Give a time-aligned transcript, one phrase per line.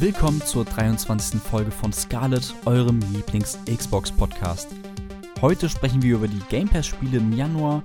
[0.00, 1.40] Willkommen zur 23.
[1.40, 4.66] Folge von Scarlet, eurem Lieblings-Xbox-Podcast.
[5.40, 7.80] Heute sprechen wir über die Game Pass-Spiele im Januar,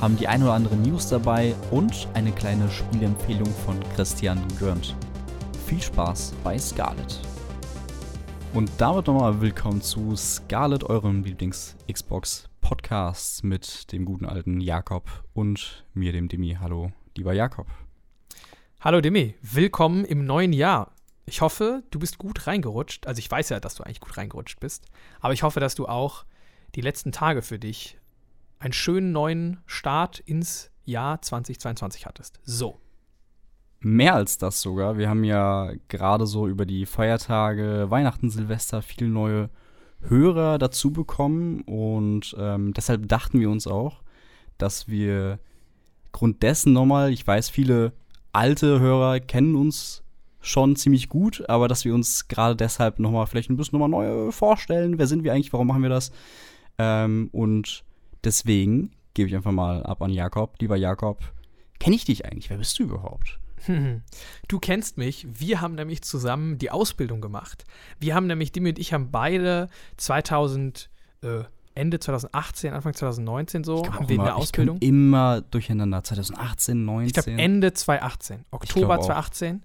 [0.00, 4.94] haben die ein oder andere News dabei und eine kleine Spielempfehlung von Christian Görnt.
[5.66, 7.18] Viel Spaß bei Scarlet.
[8.52, 16.12] Und damit nochmal willkommen zu Scarlet, eurem Lieblings-Xbox-Podcast mit dem guten alten Jakob und mir,
[16.12, 16.58] dem Demi.
[16.60, 17.68] Hallo, lieber Jakob.
[18.80, 20.90] Hallo Demi, willkommen im neuen Jahr.
[21.26, 23.06] Ich hoffe, du bist gut reingerutscht.
[23.06, 24.86] Also ich weiß ja, dass du eigentlich gut reingerutscht bist.
[25.20, 26.24] Aber ich hoffe, dass du auch
[26.74, 27.98] die letzten Tage für dich
[28.58, 32.40] einen schönen neuen Start ins Jahr 2022 hattest.
[32.44, 32.78] So.
[33.80, 34.96] Mehr als das sogar.
[34.98, 39.50] Wir haben ja gerade so über die Feiertage, Weihnachten, Silvester viele neue
[40.00, 41.62] Hörer dazu bekommen.
[41.62, 44.02] Und ähm, deshalb dachten wir uns auch,
[44.58, 45.38] dass wir
[46.12, 47.92] Grund dessen nochmal, ich weiß, viele
[48.32, 50.03] alte Hörer kennen uns
[50.44, 54.30] schon ziemlich gut, aber dass wir uns gerade deshalb nochmal vielleicht ein bisschen nochmal neu
[54.30, 54.98] vorstellen.
[54.98, 55.52] Wer sind wir eigentlich?
[55.52, 56.12] Warum machen wir das?
[56.78, 57.84] Ähm, und
[58.22, 60.56] deswegen gebe ich einfach mal ab an Jakob.
[60.60, 61.20] Lieber Jakob,
[61.78, 62.50] kenne ich dich eigentlich?
[62.50, 63.38] Wer bist du überhaupt?
[64.48, 65.26] Du kennst mich.
[65.30, 67.64] Wir haben nämlich zusammen die Ausbildung gemacht.
[67.98, 70.90] Wir haben nämlich, Dimi und ich haben beide 2000,
[71.22, 74.78] äh, Ende 2018, Anfang 2019 so, haben wir immer, eine Ausbildung.
[74.78, 76.04] Immer durcheinander.
[76.04, 77.06] 2018, 19.
[77.06, 79.62] Ich glaube Ende 2018, Oktober 2018,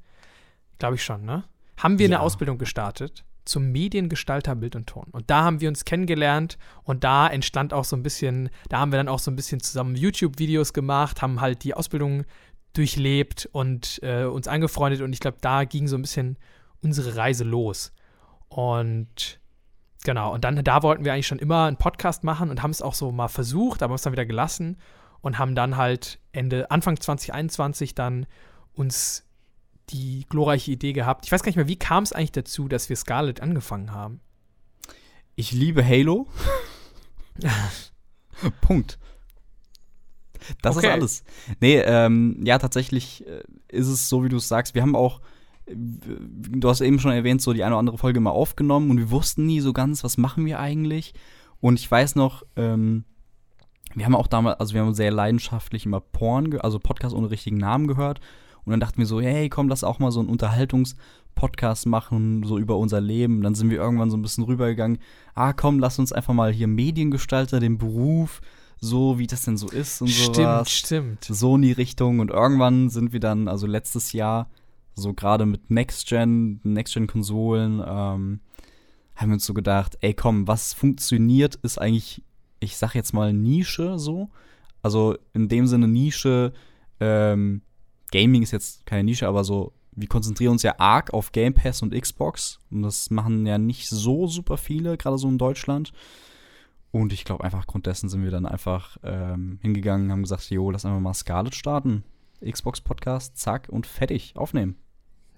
[0.80, 1.44] glaube ich schon, ne?
[1.78, 2.18] Haben wir ja.
[2.18, 5.08] eine Ausbildung gestartet zum Mediengestalter Bild und Ton.
[5.12, 8.92] Und da haben wir uns kennengelernt und da entstand auch so ein bisschen, da haben
[8.92, 12.26] wir dann auch so ein bisschen zusammen YouTube-Videos gemacht, haben halt die Ausbildung
[12.74, 16.38] durchlebt und äh, uns angefreundet und ich glaube, da ging so ein bisschen
[16.82, 17.92] unsere Reise los.
[18.50, 19.40] Und
[20.06, 22.82] Genau, und dann da wollten wir eigentlich schon immer einen Podcast machen und haben es
[22.82, 24.78] auch so mal versucht, aber haben es dann wieder gelassen
[25.22, 28.26] und haben dann halt Ende, Anfang 2021 dann
[28.74, 29.26] uns
[29.90, 31.26] die glorreiche Idee gehabt.
[31.26, 34.20] Ich weiß gar nicht mehr, wie kam es eigentlich dazu, dass wir Scarlet angefangen haben?
[35.36, 36.28] Ich liebe Halo.
[38.62, 39.00] Punkt.
[40.62, 40.88] Das okay.
[40.88, 41.24] ist alles.
[41.60, 44.76] Nee, ähm, ja, tatsächlich äh, ist es so, wie du es sagst.
[44.76, 45.22] Wir haben auch
[45.76, 49.12] du hast eben schon erwähnt, so die eine oder andere Folge mal aufgenommen und wir
[49.12, 51.14] wussten nie so ganz, was machen wir eigentlich.
[51.60, 53.06] Und ich weiß noch, ähm,
[53.94, 57.58] wir haben auch damals, also wir haben sehr leidenschaftlich immer Porn, also Podcast ohne richtigen
[57.58, 58.20] Namen gehört.
[58.70, 62.60] Und dann dachten wir so, hey, komm, lass auch mal so einen Unterhaltungspodcast machen, so
[62.60, 63.42] über unser Leben.
[63.42, 65.00] Dann sind wir irgendwann so ein bisschen rübergegangen,
[65.34, 68.42] ah, komm, lass uns einfach mal hier Mediengestalter, den Beruf,
[68.80, 70.70] so wie das denn so ist und stimmt, sowas.
[70.70, 71.38] Stimmt, stimmt.
[71.40, 72.20] So in die Richtung.
[72.20, 74.52] Und irgendwann sind wir dann, also letztes Jahr,
[74.94, 78.40] so gerade mit Next-Gen, Next-Gen-Konsolen, ähm,
[79.16, 82.24] haben wir uns so gedacht, ey komm, was funktioniert, ist eigentlich,
[82.60, 84.30] ich sag jetzt mal Nische so.
[84.84, 86.54] Also in dem Sinne Nische,
[87.00, 87.64] ähm,
[88.12, 91.82] Gaming ist jetzt keine Nische, aber so, wir konzentrieren uns ja arg auf Game Pass
[91.82, 92.60] und Xbox.
[92.72, 95.92] Und das machen ja nicht so super viele, gerade so in Deutschland.
[96.92, 100.72] Und ich glaube, einfach aufgrund dessen sind wir dann einfach ähm, hingegangen, haben gesagt, jo,
[100.72, 102.04] lass einfach mal Scarlet starten.
[102.44, 104.78] Xbox-Podcast, zack und fertig, aufnehmen.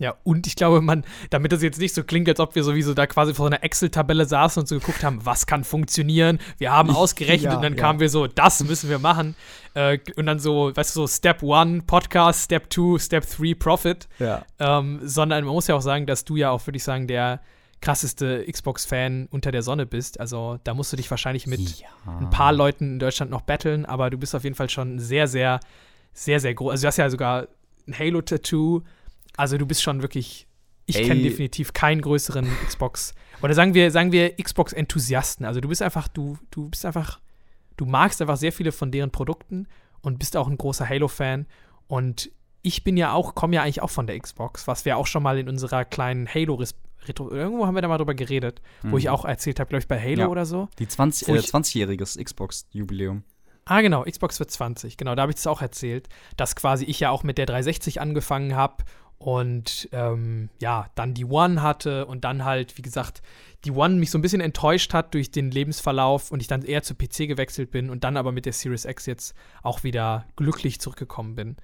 [0.01, 2.95] Ja, und ich glaube, man, damit das jetzt nicht so klingt, als ob wir sowieso
[2.95, 6.39] da quasi vor einer Excel-Tabelle saßen und so geguckt haben, was kann funktionieren.
[6.57, 7.79] Wir haben ausgerechnet ja, und dann ja.
[7.79, 9.35] kamen wir so, das müssen wir machen.
[9.75, 14.09] Äh, und dann so, weißt du, so Step 1 Podcast, Step 2, Step 3 Profit.
[14.17, 14.43] Ja.
[14.57, 17.39] Ähm, sondern man muss ja auch sagen, dass du ja auch, würde ich sagen, der
[17.79, 20.19] krasseste Xbox-Fan unter der Sonne bist.
[20.19, 21.87] Also da musst du dich wahrscheinlich mit ja.
[22.07, 25.27] ein paar Leuten in Deutschland noch battlen, aber du bist auf jeden Fall schon sehr,
[25.27, 25.59] sehr,
[26.11, 26.71] sehr, sehr groß.
[26.71, 27.47] Also du hast ja sogar
[27.87, 28.81] ein Halo-Tattoo
[29.37, 30.47] also du bist schon wirklich.
[30.87, 33.13] Ich kenne definitiv keinen größeren Xbox.
[33.41, 35.45] Oder sagen wir, sagen wir Xbox-Enthusiasten.
[35.45, 37.21] Also du bist einfach, du, du bist einfach,
[37.77, 39.67] du magst einfach sehr viele von deren Produkten
[40.01, 41.45] und bist auch ein großer Halo-Fan.
[41.87, 42.29] Und
[42.61, 45.23] ich bin ja auch, komme ja eigentlich auch von der Xbox, was wir auch schon
[45.23, 46.55] mal in unserer kleinen Halo
[47.07, 48.91] Retro, irgendwo haben wir da mal drüber geredet, mhm.
[48.91, 49.11] wo ich mhm.
[49.11, 50.27] auch erzählt habe, glaube ich, bei Halo ja.
[50.27, 50.67] oder so.
[50.77, 53.23] Die 20, äh, 20-jähriges Xbox-Jubiläum.
[53.65, 54.97] Ah, genau, Xbox wird 20.
[54.97, 58.01] Genau, da habe ich das auch erzählt, dass quasi ich ja auch mit der 360
[58.01, 58.83] angefangen habe
[59.21, 63.21] und ähm, ja, dann die One hatte und dann halt, wie gesagt,
[63.65, 66.81] die One mich so ein bisschen enttäuscht hat durch den Lebensverlauf und ich dann eher
[66.81, 70.81] zu PC gewechselt bin und dann aber mit der Series X jetzt auch wieder glücklich
[70.81, 71.57] zurückgekommen bin.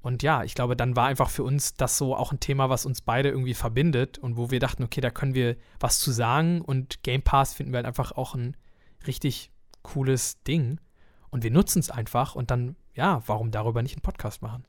[0.00, 2.86] Und ja, ich glaube, dann war einfach für uns das so auch ein Thema, was
[2.86, 6.62] uns beide irgendwie verbindet und wo wir dachten, okay, da können wir was zu sagen
[6.62, 8.56] und Game Pass finden wir halt einfach auch ein
[9.06, 9.50] richtig
[9.82, 10.80] cooles Ding
[11.28, 14.64] und wir nutzen es einfach und dann, ja, warum darüber nicht einen Podcast machen?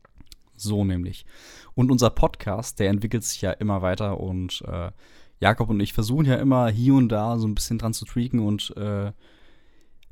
[0.59, 1.25] So nämlich.
[1.75, 4.91] Und unser Podcast, der entwickelt sich ja immer weiter und äh,
[5.39, 8.39] Jakob und ich versuchen ja immer hier und da so ein bisschen dran zu tweaken
[8.39, 9.11] und äh,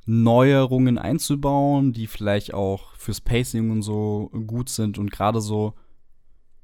[0.05, 5.73] Neuerungen einzubauen, die vielleicht auch fürs Pacing und so gut sind und gerade so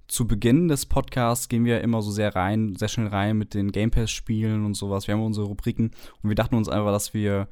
[0.07, 3.71] zu Beginn des Podcasts gehen wir immer so sehr rein, sehr schnell rein mit den
[3.71, 5.07] Game Pass-Spielen und sowas.
[5.07, 5.91] Wir haben unsere Rubriken
[6.21, 7.47] und wir dachten uns einfach, dass wir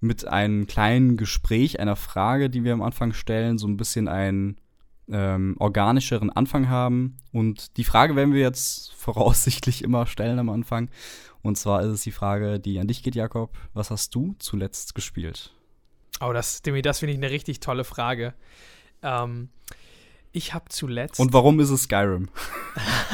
[0.00, 4.58] mit einem kleinen Gespräch, einer Frage, die wir am Anfang stellen, so ein bisschen einen
[5.10, 7.16] ähm, organischeren Anfang haben.
[7.32, 10.90] Und die Frage werden wir jetzt voraussichtlich immer stellen am Anfang.
[11.42, 13.56] Und zwar ist es die Frage, die an dich geht, Jakob.
[13.74, 15.52] Was hast du zuletzt gespielt?
[16.20, 18.34] Oh, das, Demi, das finde ich eine richtig tolle Frage.
[19.02, 19.50] Ähm,
[20.32, 21.20] ich habe zuletzt.
[21.20, 22.28] Und warum ist es Skyrim?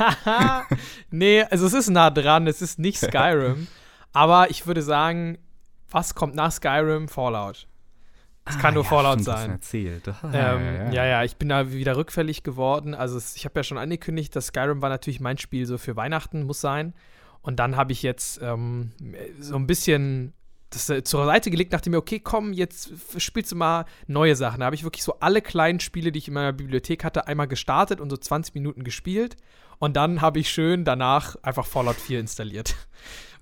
[1.11, 3.67] nee, also es ist nah dran, es ist nicht Skyrim.
[4.13, 5.39] aber ich würde sagen,
[5.91, 7.09] was kommt nach Skyrim?
[7.09, 7.67] Fallout.
[8.51, 9.51] Es kann ah, nur ja, Fallout sein.
[9.51, 10.09] Erzählt.
[10.09, 12.95] Ah, ähm, ja, ja, ja, ja, ich bin da wieder rückfällig geworden.
[12.95, 15.97] Also es, ich habe ja schon angekündigt, dass Skyrim war natürlich mein Spiel so für
[15.97, 16.95] Weihnachten, muss sein.
[17.43, 18.93] Und dann habe ich jetzt ähm,
[19.39, 20.35] so ein bisschen
[20.71, 24.61] das äh, zur Seite gelegt, dachte mir, okay, komm, jetzt spielst du mal neue Sachen.
[24.61, 27.49] Da habe ich wirklich so alle kleinen Spiele, die ich in meiner Bibliothek hatte, einmal
[27.49, 29.37] gestartet und so 20 Minuten gespielt.
[29.79, 32.77] Und dann habe ich schön danach einfach Fallout 4 installiert.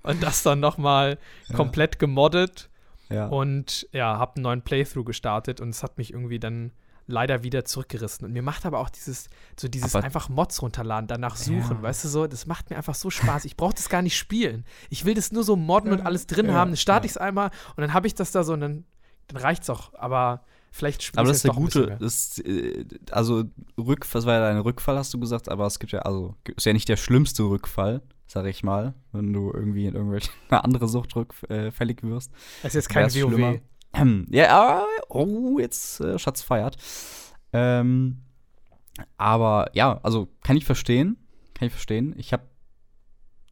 [0.01, 1.17] Und das dann nochmal
[1.49, 1.55] ja.
[1.57, 2.68] komplett gemoddet.
[3.11, 3.27] Ja.
[3.27, 6.71] Und ja, habe einen neuen Playthrough gestartet und es hat mich irgendwie dann
[7.09, 8.25] leider wieder zurückgerissen.
[8.25, 9.29] Und mir macht aber auch dieses,
[9.59, 11.81] so dieses aber einfach Mods runterladen, danach suchen, ja.
[11.81, 13.45] weißt du so, das macht mir einfach so Spaß.
[13.45, 14.63] Ich brauche das gar nicht spielen.
[14.89, 16.71] Ich will das nur so modden und alles drin ja, haben.
[16.71, 18.85] Dann starte ich es einmal und dann habe ich das da so und dann,
[19.27, 19.93] dann reicht's auch.
[19.95, 23.45] Aber vielleicht spiele Aber das ist der gute, das, äh, also
[23.77, 26.65] Rückfall, das war ja dein Rückfall, hast du gesagt, aber es gibt ja, also ist
[26.65, 31.15] ja nicht der schlimmste Rückfall, sag ich mal, wenn du irgendwie in irgendwelche andere Sucht
[31.15, 32.31] rückfällig wirst.
[32.59, 33.33] Es ist jetzt kein WoW.
[33.33, 33.59] Schlimmer.
[34.29, 36.77] ja, oh, jetzt äh, Schatz feiert.
[37.53, 38.21] Ähm,
[39.17, 41.17] aber ja, also kann ich verstehen.
[41.55, 42.13] Kann ich verstehen.
[42.17, 42.43] Ich habe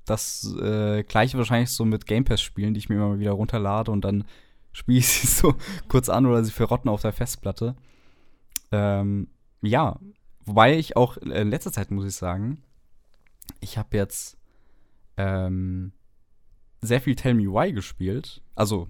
[0.05, 3.31] das äh, gleiche wahrscheinlich so mit Game Pass spielen, die ich mir immer mal wieder
[3.31, 4.25] runterlade und dann
[4.73, 5.55] spiele ich sie so
[5.87, 7.75] kurz an oder sie verrotten auf der Festplatte.
[8.71, 9.27] Ähm,
[9.61, 9.99] ja,
[10.45, 12.61] wobei ich auch äh, in letzter Zeit muss ich sagen,
[13.59, 14.36] ich habe jetzt
[15.17, 15.91] ähm,
[16.81, 18.41] sehr viel Tell Me Why gespielt.
[18.55, 18.87] Also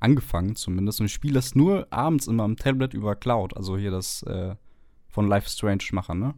[0.00, 1.00] angefangen zumindest.
[1.00, 3.56] Und ich spiele das nur abends immer am Tablet über Cloud.
[3.56, 4.54] Also hier das äh,
[5.08, 6.34] von Life Strange machen, ne?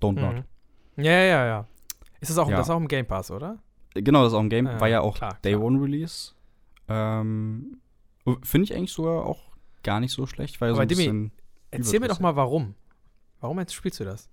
[0.00, 0.36] Don't mhm.
[0.36, 0.44] Not.
[0.96, 1.66] Ja, ja, ja.
[2.20, 2.56] Ist das auch, ja.
[2.56, 3.58] das ist auch im Game Pass, oder?
[3.94, 4.66] Genau, das ist auch im Game.
[4.66, 5.64] Ja, war ja auch klar, Day klar.
[5.64, 6.32] One Release.
[6.88, 7.78] Ähm,
[8.42, 9.40] Finde ich eigentlich sogar auch
[9.82, 11.30] gar nicht so schlecht, weil Aber so ein Dimi,
[11.70, 12.74] erzähl mir doch mal, warum.
[13.40, 14.28] Warum jetzt spielst du das?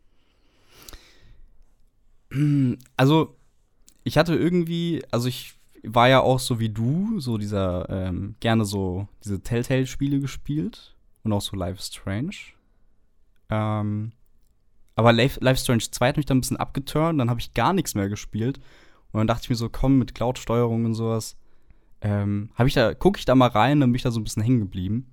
[2.97, 3.35] Also,
[4.05, 8.63] ich hatte irgendwie, also ich war ja auch so wie du, so dieser, ähm, gerne
[8.63, 12.35] so diese Telltale-Spiele gespielt und auch so Life Strange.
[13.49, 14.13] Ähm,
[14.95, 17.73] aber Life, Life Strange 2 hat mich dann ein bisschen abgeturnt, dann habe ich gar
[17.73, 18.59] nichts mehr gespielt.
[19.11, 21.35] Und dann dachte ich mir so, komm, mit Cloud-Steuerung und sowas,
[22.01, 24.43] ähm, ich da, gucke ich da mal rein, dann bin ich da so ein bisschen
[24.43, 25.07] hängen geblieben.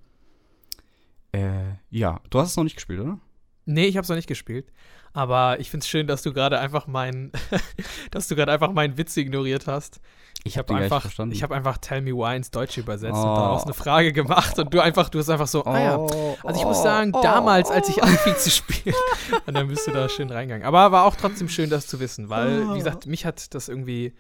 [1.33, 3.19] Äh, ja, du hast es noch nicht gespielt, oder?
[3.65, 4.67] Nee, ich habe es noch nicht gespielt.
[5.15, 7.33] Aber ich finde es schön, dass du gerade einfach meinen,
[8.11, 10.01] dass du gerade einfach meinen Witz ignoriert hast.
[10.45, 13.29] Ich habe einfach, ich habe einfach Tell Me Why ins Deutsche übersetzt oh.
[13.29, 15.69] und daraus eine Frage gemacht und du einfach, du hast einfach so, oh.
[15.69, 15.97] ah ja.
[15.99, 16.37] Oh.
[16.43, 17.23] Also ich muss sagen, oh.
[17.23, 18.97] damals, als ich anfing zu spielen,
[19.47, 20.67] und dann bist du da schön reingegangen.
[20.67, 24.15] Aber war auch trotzdem schön, das zu wissen, weil, wie gesagt, mich hat das irgendwie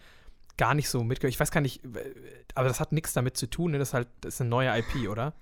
[0.58, 1.34] gar nicht so mitgehört.
[1.34, 1.80] Ich weiß gar nicht,
[2.54, 3.78] aber das hat nichts damit zu tun, ne?
[3.78, 5.32] das ist halt, das ist eine neue IP, oder?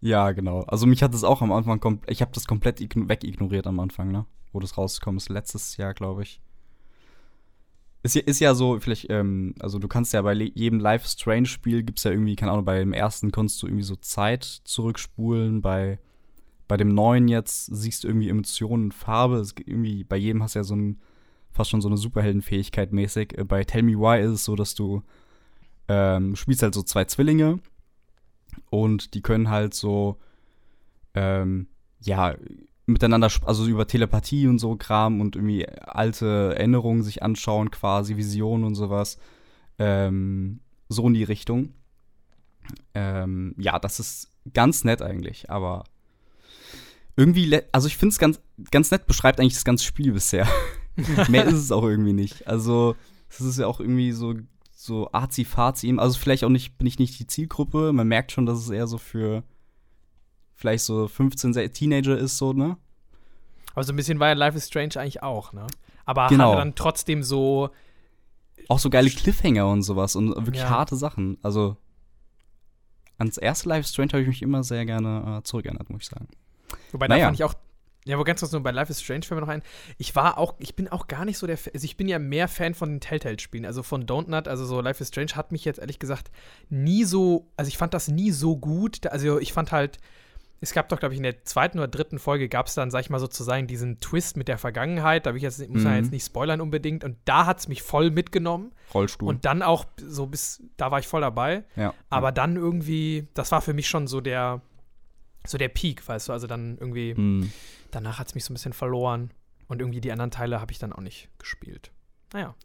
[0.00, 0.62] Ja, genau.
[0.62, 4.26] Also mich hat das auch am Anfang, ich habe das komplett wegignoriert am Anfang, ne?
[4.52, 6.40] Wo das rausgekommen ist, letztes Jahr, glaube ich.
[8.02, 11.82] Ist ja, ist ja so, vielleicht, ähm, also du kannst ja bei jedem Live Strange-Spiel
[11.82, 15.60] gibt es ja irgendwie, keine Ahnung, bei dem ersten konntest du irgendwie so Zeit zurückspulen,
[15.60, 15.98] bei,
[16.66, 20.60] bei dem neuen jetzt siehst du irgendwie Emotionen, Farbe, es, irgendwie, bei jedem hast du
[20.60, 20.98] ja so ein,
[21.50, 23.36] fast schon so eine Superheldenfähigkeit mäßig.
[23.36, 25.02] Äh, bei Tell Me Why ist es so, dass du
[25.88, 27.58] ähm, spielst halt so zwei Zwillinge
[28.70, 30.18] und die können halt so,
[31.14, 31.68] ähm,
[32.00, 32.34] ja,
[32.86, 38.64] miteinander, also über Telepathie und so Kram und irgendwie alte Erinnerungen sich anschauen, quasi Visionen
[38.64, 39.18] und sowas.
[39.78, 41.74] Ähm, so in die Richtung.
[42.94, 45.84] Ähm, ja, das ist ganz nett eigentlich, aber
[47.16, 48.40] irgendwie, also ich finde es ganz,
[48.70, 50.48] ganz nett, beschreibt eigentlich das ganze Spiel bisher.
[51.28, 52.46] Mehr ist es auch irgendwie nicht.
[52.46, 52.96] Also,
[53.28, 54.34] es ist ja auch irgendwie so,
[54.82, 55.94] so arzi-fazi.
[55.98, 57.92] Also, vielleicht auch nicht, bin ich nicht die Zielgruppe.
[57.92, 59.42] Man merkt schon, dass es eher so für
[60.54, 62.76] vielleicht so 15 Teenager ist, so, ne?
[63.74, 65.66] Aber so ein bisschen war ja Life is Strange eigentlich auch, ne?
[66.06, 66.56] Aber genau.
[66.56, 67.70] dann trotzdem so.
[68.68, 70.70] Auch so geile Cliffhanger und sowas und wirklich ja.
[70.70, 71.36] harte Sachen.
[71.42, 71.76] Also,
[73.18, 76.08] ans erste Life is Strange habe ich mich immer sehr gerne äh, zurückerinnert, muss ich
[76.08, 76.28] sagen.
[76.92, 77.20] Wobei, naja.
[77.20, 77.54] da fand ich auch
[78.06, 79.62] ja, aber ganz kurz nur bei Life is Strange fällt mir noch ein.
[79.98, 82.48] Ich war auch, ich bin auch gar nicht so der, also ich bin ja mehr
[82.48, 85.64] Fan von den Telltale-Spielen, also von Don't Nut, also so Life is Strange hat mich
[85.64, 86.30] jetzt ehrlich gesagt
[86.70, 89.06] nie so, also ich fand das nie so gut.
[89.06, 89.98] Also ich fand halt
[90.62, 93.00] es gab doch, glaube ich, in der zweiten oder dritten Folge gab es dann, sag
[93.00, 95.24] ich mal sozusagen, diesen Twist mit der Vergangenheit.
[95.24, 95.98] Da ich jetzt, muss man mhm.
[95.98, 97.02] jetzt nicht spoilern unbedingt.
[97.02, 98.72] Und da hat es mich voll mitgenommen.
[98.92, 99.28] Rollstuhl.
[99.28, 101.64] Und dann auch so bis, da war ich voll dabei.
[101.76, 101.94] Ja.
[102.10, 104.60] Aber dann irgendwie, das war für mich schon so der,
[105.46, 107.52] so der Peak, weißt du, also dann irgendwie, mhm.
[107.90, 109.30] danach hat es mich so ein bisschen verloren.
[109.68, 111.92] Und irgendwie die anderen Teile habe ich dann auch nicht gespielt.
[112.32, 112.56] Naja.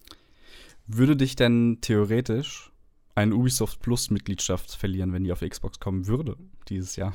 [0.87, 2.71] Würde dich denn theoretisch
[3.13, 6.35] eine Ubisoft Plus Mitgliedschaft verlieren, wenn die auf Xbox kommen würde
[6.67, 7.13] dieses Jahr?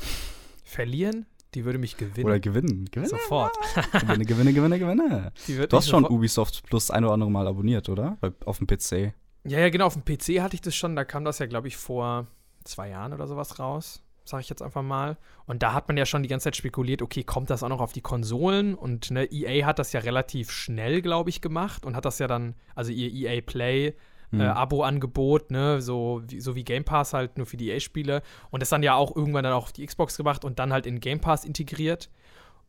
[0.64, 1.26] Verlieren?
[1.54, 2.26] Die würde mich gewinnen.
[2.26, 2.84] Oder gewinnen.
[2.92, 3.08] Gewinne.
[3.08, 3.56] Sofort.
[3.92, 5.32] gewinne, gewinne, gewinne, gewinne.
[5.68, 8.18] Du hast schon Ubisoft Plus ein oder andere Mal abonniert, oder?
[8.44, 9.12] Auf dem PC.
[9.44, 9.86] Ja, ja, genau.
[9.86, 10.94] Auf dem PC hatte ich das schon.
[10.94, 12.28] Da kam das ja, glaube ich, vor
[12.64, 14.02] zwei Jahren oder sowas raus.
[14.30, 15.18] Sage ich jetzt einfach mal.
[15.46, 17.80] Und da hat man ja schon die ganze Zeit spekuliert, okay, kommt das auch noch
[17.80, 18.74] auf die Konsolen?
[18.74, 22.26] Und ne, EA hat das ja relativ schnell, glaube ich, gemacht und hat das ja
[22.26, 23.94] dann, also ihr EA Play
[24.30, 24.40] mhm.
[24.40, 28.22] äh, Abo-Angebot, ne, so wie, so wie Game Pass halt nur für die EA-Spiele.
[28.50, 30.86] Und das dann ja auch irgendwann dann auch auf die Xbox gemacht und dann halt
[30.86, 32.10] in Game Pass integriert.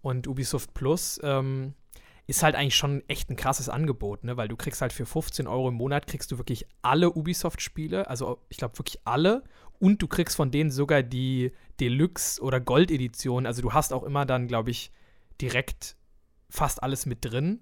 [0.02, 1.76] Und Ubisoft Plus ähm,
[2.26, 4.38] ist halt eigentlich schon echt ein krasses Angebot, ne?
[4.38, 8.40] Weil du kriegst halt für 15 Euro im Monat kriegst du wirklich alle Ubisoft-Spiele, also
[8.50, 9.44] ich glaube wirklich alle.
[9.82, 13.48] Und du kriegst von denen sogar die Deluxe- oder Gold-Edition.
[13.48, 14.92] Also du hast auch immer dann, glaube ich,
[15.42, 15.96] direkt
[16.52, 17.62] fast alles mit drin.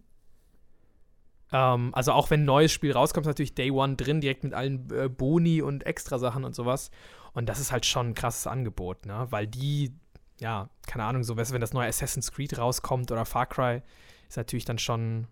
[1.54, 4.54] Ähm, also auch wenn ein neues Spiel rauskommt, ist natürlich Day One drin, direkt mit
[4.54, 6.92] allen äh, Boni und Extrasachen und sowas.
[7.32, 9.28] Und das ist halt schon ein krasses Angebot, ne?
[9.30, 9.94] Weil die,
[10.42, 13.82] ja, keine Ahnung, so wenn das neue Assassin's Creed rauskommt oder Far Cry,
[14.28, 15.28] ist natürlich dann schon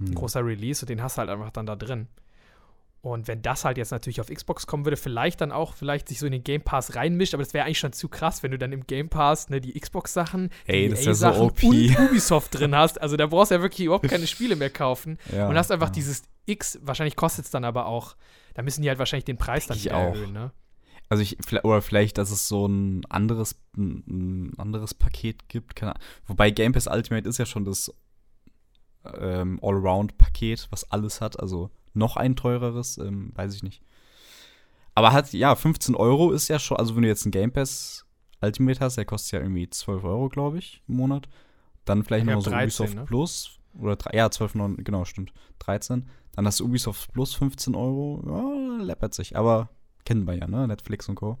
[0.00, 0.14] ein hm.
[0.16, 2.08] großer Release und den hast du halt einfach dann da drin.
[3.04, 6.18] Und wenn das halt jetzt natürlich auf Xbox kommen würde, vielleicht dann auch vielleicht sich
[6.18, 8.56] so in den Game Pass reinmischt, aber das wäre eigentlich schon zu krass, wenn du
[8.56, 12.74] dann im Game Pass ne, die Xbox-Sachen, die das EA Sachen so und Ubisoft drin
[12.74, 12.98] hast.
[13.02, 15.18] Also da brauchst du ja wirklich überhaupt keine Spiele mehr kaufen.
[15.34, 15.92] Ja, und hast einfach ja.
[15.92, 18.14] dieses X, wahrscheinlich kostet es dann aber auch,
[18.54, 20.52] da müssen die halt wahrscheinlich den Preis dann wieder erhöhen, ne?
[21.08, 25.76] Also ich, oder vielleicht, dass es so ein anderes, ein anderes Paket gibt.
[25.76, 25.94] Keine
[26.26, 27.92] Wobei Game Pass Ultimate ist ja schon das
[29.18, 31.38] ähm, Allround-Paket, was alles hat.
[31.40, 33.82] Also noch ein teureres, ähm, weiß ich nicht.
[34.94, 38.04] Aber hat, ja, 15 Euro ist ja schon, also wenn du jetzt einen Game Pass
[38.40, 41.28] Ultimate hast, der kostet ja irgendwie 12 Euro, glaube ich, im Monat.
[41.84, 43.04] Dann vielleicht noch so 13, Ubisoft ne?
[43.04, 43.58] Plus.
[43.78, 45.32] Oder, ja, 12, 9, genau, stimmt.
[45.60, 46.08] 13.
[46.32, 48.22] Dann hast du Ubisoft Plus 15 Euro.
[48.26, 49.36] Ja, läppert sich.
[49.36, 49.68] Aber
[50.04, 50.68] kennen wir ja, ne?
[50.68, 51.38] Netflix und Co.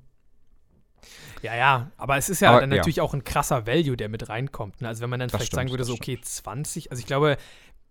[1.42, 3.02] Ja, ja, aber es ist ja aber, dann natürlich ja.
[3.02, 4.80] auch ein krasser Value, der mit reinkommt.
[4.80, 4.88] Ne?
[4.88, 7.36] Also wenn man dann das vielleicht stimmt, sagen würde, so okay, 20, also ich glaube,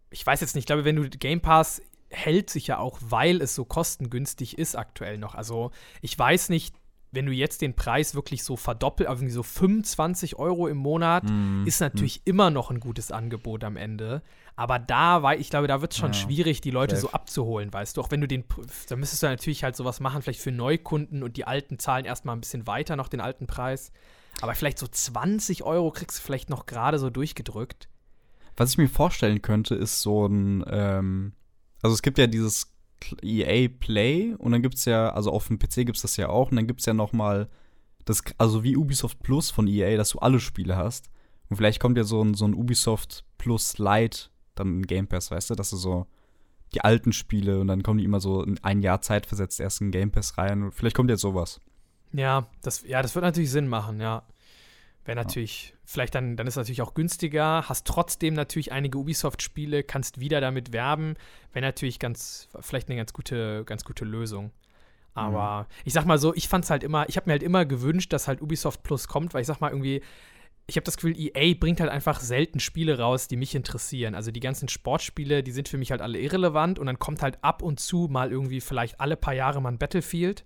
[0.10, 1.82] ich weiß jetzt nicht, ich glaube, wenn du Game Pass
[2.14, 5.36] hält sich ja auch, weil es so kostengünstig ist aktuell noch.
[5.36, 6.76] Also ich weiß nicht,
[7.14, 11.66] wenn du jetzt den Preis wirklich so verdoppelt, also so 25 Euro im Monat, mm,
[11.68, 12.30] ist natürlich mm.
[12.30, 14.24] immer noch ein gutes Angebot am Ende.
[14.56, 17.08] Aber da war, ich glaube, da wird es schon ja, schwierig, die Leute safe.
[17.08, 18.02] so abzuholen, weißt du.
[18.02, 18.44] Auch wenn du den,
[18.90, 22.36] da müsstest du natürlich halt sowas machen, vielleicht für Neukunden und die alten zahlen erstmal
[22.36, 23.92] ein bisschen weiter noch den alten Preis.
[24.42, 27.90] Aber vielleicht so 20 Euro kriegst du vielleicht noch gerade so durchgedrückt.
[28.58, 31.34] Was ich mir vorstellen könnte, ist so ein, ähm,
[31.84, 32.74] also es gibt ja dieses
[33.22, 36.30] EA Play und dann gibt es ja, also auf dem PC gibt es das ja
[36.30, 37.50] auch und dann gibt es ja noch mal
[38.06, 41.10] das, also wie Ubisoft Plus von EA, dass du alle Spiele hast.
[41.50, 45.30] Und vielleicht kommt ja so ein, so ein Ubisoft Plus Lite dann in Game Pass,
[45.30, 46.08] weißt du, dass du so
[46.74, 49.82] die alten Spiele und dann kommen die immer so in ein Jahr Zeit versetzt erst
[49.82, 50.72] in Game Pass rein.
[50.72, 51.60] Vielleicht kommt jetzt sowas.
[52.14, 54.24] Ja, das, ja, das wird natürlich Sinn machen, ja.
[55.06, 55.73] Wäre natürlich.
[55.86, 60.42] Vielleicht dann, dann ist es natürlich auch günstiger, hast trotzdem natürlich einige Ubisoft-Spiele, kannst wieder
[60.42, 61.16] damit werben.
[61.52, 64.52] Wäre natürlich ganz, vielleicht eine ganz gute, ganz gute Lösung.
[65.14, 65.76] Aber mhm.
[65.86, 68.28] ich sag mal so, ich fand's halt immer, ich habe mir halt immer gewünscht, dass
[68.28, 70.02] halt Ubisoft Plus kommt, weil ich sag mal irgendwie,
[70.66, 74.16] ich habe das Gefühl, EA bringt halt einfach selten Spiele raus, die mich interessieren.
[74.16, 77.44] Also die ganzen Sportspiele, die sind für mich halt alle irrelevant und dann kommt halt
[77.44, 80.46] ab und zu mal irgendwie vielleicht alle paar Jahre mal ein Battlefield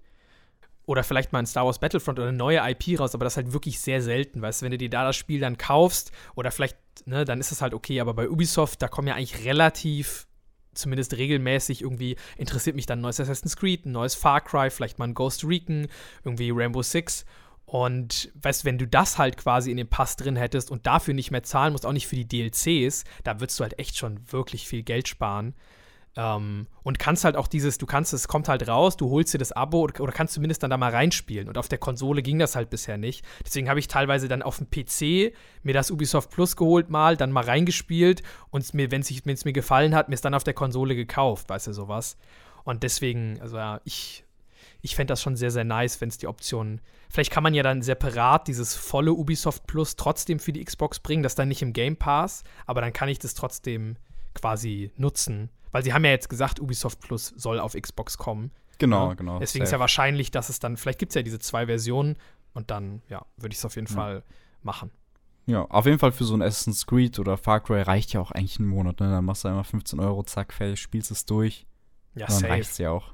[0.88, 3.38] oder vielleicht mal ein Star Wars Battlefront oder eine neue IP raus, aber das ist
[3.38, 6.50] halt wirklich sehr selten, weißt du, wenn du dir da das Spiel dann kaufst oder
[6.50, 10.27] vielleicht, ne, dann ist es halt okay, aber bei Ubisoft, da kommen ja eigentlich relativ,
[10.74, 14.98] zumindest regelmäßig irgendwie, interessiert mich dann ein neues Assassin's Creed, ein neues Far Cry, vielleicht
[14.98, 15.88] mal ein Ghost Recon,
[16.24, 17.25] irgendwie Rainbow Six
[17.65, 21.32] und weißt wenn du das halt quasi in dem Pass drin hättest und dafür nicht
[21.32, 24.70] mehr zahlen musst, auch nicht für die DLCs, da würdest du halt echt schon wirklich
[24.70, 25.53] viel Geld sparen.
[26.18, 29.38] Ähm, und kannst halt auch dieses, du kannst, es kommt halt raus, du holst dir
[29.38, 31.48] das Abo oder, oder, kannst zumindest dann da mal reinspielen.
[31.48, 33.24] Und auf der Konsole ging das halt bisher nicht.
[33.46, 35.32] Deswegen habe ich teilweise dann auf dem PC
[35.62, 39.94] mir das Ubisoft Plus geholt mal, dann mal reingespielt und mir, wenn es mir gefallen
[39.94, 42.18] hat, mir es dann auf der Konsole gekauft, weißt du, sowas.
[42.64, 44.26] Und deswegen, also ja, ich,
[44.82, 46.82] ich fände das schon sehr, sehr nice, wenn es die Option.
[47.10, 51.22] Vielleicht kann man ja dann separat dieses volle Ubisoft Plus trotzdem für die Xbox bringen,
[51.22, 53.98] das dann nicht im Game Pass, aber dann kann ich das trotzdem
[54.39, 58.51] quasi nutzen weil sie haben ja jetzt gesagt, Ubisoft Plus soll auf Xbox kommen.
[58.77, 59.13] Genau, ja?
[59.15, 59.39] genau.
[59.39, 59.70] Deswegen safe.
[59.70, 62.15] ist ja wahrscheinlich, dass es dann, vielleicht gibt es ja diese zwei Versionen
[62.53, 63.96] und dann, ja, würde ich es auf jeden mhm.
[63.96, 64.24] Fall
[64.63, 64.91] machen.
[65.46, 68.32] Ja, auf jeden Fall für so ein Assassin's Creed oder Far Cry reicht ja auch
[68.32, 69.00] eigentlich ein Monat.
[69.00, 69.10] Ne?
[69.10, 71.65] Dann machst du einmal 15 Euro, zack, fertig, spielst es durch.
[72.15, 72.50] Ja, dann safe.
[72.50, 73.12] reicht's ja auch.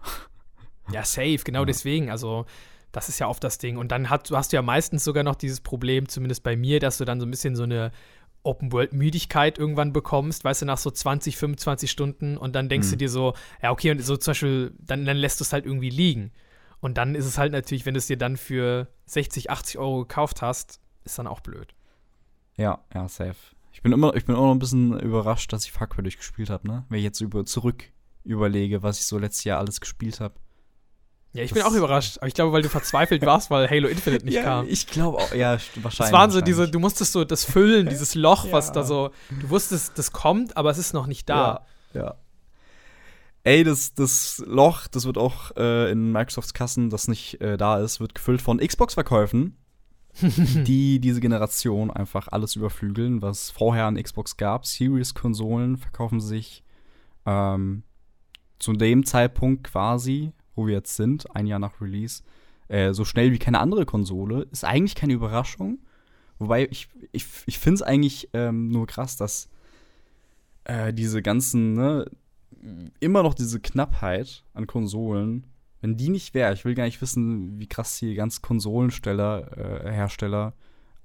[0.91, 1.65] Ja, safe, genau ja.
[1.65, 2.09] deswegen.
[2.09, 2.45] Also,
[2.91, 3.77] das ist ja oft das Ding.
[3.77, 6.97] Und dann hat, hast du ja meistens sogar noch dieses Problem, zumindest bei mir, dass
[6.97, 7.91] du dann so ein bisschen so eine
[8.43, 12.91] Open-World-Müdigkeit irgendwann bekommst, weißt du, nach so 20, 25 Stunden und dann denkst mhm.
[12.91, 15.65] du dir so, ja, okay, und so zum Beispiel, dann, dann lässt du es halt
[15.65, 16.31] irgendwie liegen.
[16.79, 19.99] Und dann ist es halt natürlich, wenn du es dir dann für 60, 80 Euro
[19.99, 21.73] gekauft hast, ist dann auch blöd.
[22.57, 23.35] Ja, ja, safe.
[23.71, 26.49] Ich bin immer, ich bin auch noch ein bisschen überrascht, dass ich Far Cry durchgespielt
[26.49, 26.85] habe, ne?
[26.89, 27.85] Wenn ich jetzt über, zurück
[28.23, 30.35] überlege, was ich so letztes Jahr alles gespielt habe.
[31.33, 33.87] Ja, ich das bin auch überrascht, aber ich glaube, weil du verzweifelt warst, weil Halo
[33.87, 34.67] Infinite nicht ja, kam.
[34.69, 35.97] Ich glaube auch, ja, wahrscheinlich.
[35.97, 38.51] Das waren so diese, du musstest so das füllen, dieses Loch, ja.
[38.51, 39.09] was da so,
[39.41, 41.65] du wusstest, das kommt, aber es ist noch nicht da.
[41.93, 42.01] Ja.
[42.01, 42.15] ja.
[43.43, 47.79] Ey, das, das Loch, das wird auch äh, in Microsofts Kassen, das nicht äh, da
[47.79, 49.57] ist, wird gefüllt von Xbox-Verkäufen,
[50.21, 54.67] die diese Generation einfach alles überflügeln, was vorher an Xbox gab.
[54.67, 56.63] Series-Konsolen verkaufen sich
[57.25, 57.83] ähm,
[58.59, 62.23] zu dem Zeitpunkt quasi wo wir jetzt sind, ein Jahr nach Release,
[62.67, 65.79] äh, so schnell wie keine andere Konsole, ist eigentlich keine Überraschung.
[66.39, 69.49] Wobei ich, ich, ich finde es eigentlich ähm, nur krass, dass
[70.65, 72.05] äh, diese ganzen, ne,
[72.99, 75.45] immer noch diese Knappheit an Konsolen,
[75.81, 79.91] wenn die nicht wäre, ich will gar nicht wissen, wie krass die ganzen Konsolensteller, äh,
[79.91, 80.53] Hersteller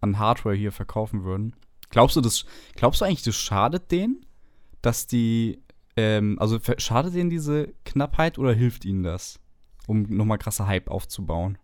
[0.01, 1.55] an Hardware hier verkaufen würden.
[1.91, 2.45] Glaubst du, das,
[2.77, 4.25] glaubst du eigentlich, das schadet denen,
[4.83, 5.61] dass die
[5.99, 9.41] ähm, also schadet ihnen diese Knappheit oder hilft ihnen das,
[9.89, 11.59] um nochmal krasser Hype aufzubauen?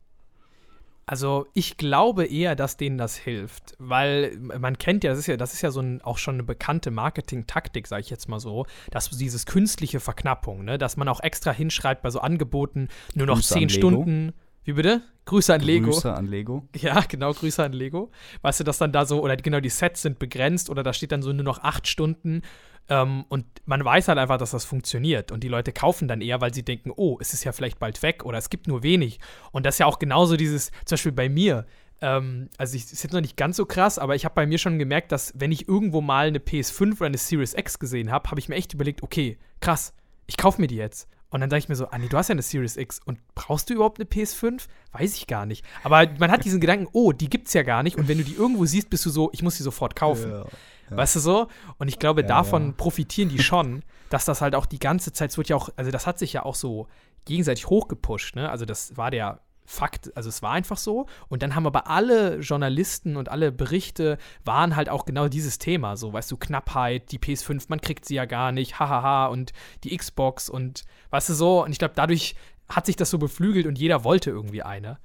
[1.07, 5.37] Also ich glaube eher, dass denen das hilft, weil man kennt ja, das ist ja,
[5.37, 8.67] das ist ja so ein, auch schon eine bekannte Marketing-Taktik, sage ich jetzt mal so,
[8.91, 13.41] dass dieses künstliche Verknappung, ne, dass man auch extra hinschreibt bei so Angeboten nur noch
[13.41, 14.33] zehn Stunden.
[14.65, 15.03] Wie bitte?
[15.27, 15.91] Grüße an Lego.
[15.91, 16.69] Grüße an Lego.
[16.77, 18.11] Ja, genau, Grüße an Lego.
[18.43, 21.13] Weißt du, dass dann da so, oder genau, die Sets sind begrenzt oder da steht
[21.13, 22.43] dann so nur noch acht Stunden
[22.89, 25.33] ähm, und man weiß halt einfach, dass das funktioniert.
[25.33, 28.03] Und die Leute kaufen dann eher, weil sie denken, oh, es ist ja vielleicht bald
[28.03, 29.21] weg oder es gibt nur wenig.
[29.53, 31.67] Und das ist ja auch genauso dieses, zum Beispiel bei mir.
[32.01, 34.59] Ähm, also, es ist jetzt noch nicht ganz so krass, aber ich habe bei mir
[34.59, 38.31] schon gemerkt, dass, wenn ich irgendwo mal eine PS5 oder eine Series X gesehen habe,
[38.31, 39.95] habe ich mir echt überlegt, okay, krass,
[40.27, 41.09] ich kaufe mir die jetzt.
[41.35, 43.69] Und dann sage ich mir so, Anni, du hast ja eine Series X und brauchst
[43.69, 44.69] du überhaupt eine PS5?
[44.93, 45.65] Weiß ich gar nicht.
[45.83, 47.97] Aber man hat diesen Gedanken, oh, die gibt's ja gar nicht.
[47.97, 50.31] Und wenn du die irgendwo siehst, bist du so, ich muss die sofort kaufen.
[50.31, 50.45] Ja.
[50.91, 50.97] Ja.
[50.97, 51.49] Weißt du so?
[51.79, 55.31] Und ich glaube, ja, davon profitieren die schon, dass das halt auch die ganze Zeit,
[55.31, 56.87] es wird ja auch, also das hat sich ja auch so
[57.25, 58.49] gegenseitig hochgepusht, ne?
[58.49, 61.07] Also das war der Fakt, also es war einfach so.
[61.29, 65.97] Und dann haben aber alle Journalisten und alle Berichte waren halt auch genau dieses Thema.
[65.97, 69.97] So, weißt du, Knappheit, die PS5, man kriegt sie ja gar nicht, hahaha, und die
[69.97, 71.65] Xbox und weißt du so.
[71.65, 72.35] Und ich glaube, dadurch
[72.69, 74.99] hat sich das so beflügelt und jeder wollte irgendwie eine.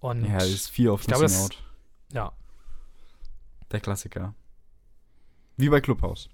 [0.00, 1.62] Und ja, das ist viel auf Missing Out.
[2.12, 2.32] Ja.
[3.70, 4.34] Der Klassiker.
[5.56, 6.30] Wie bei Clubhouse.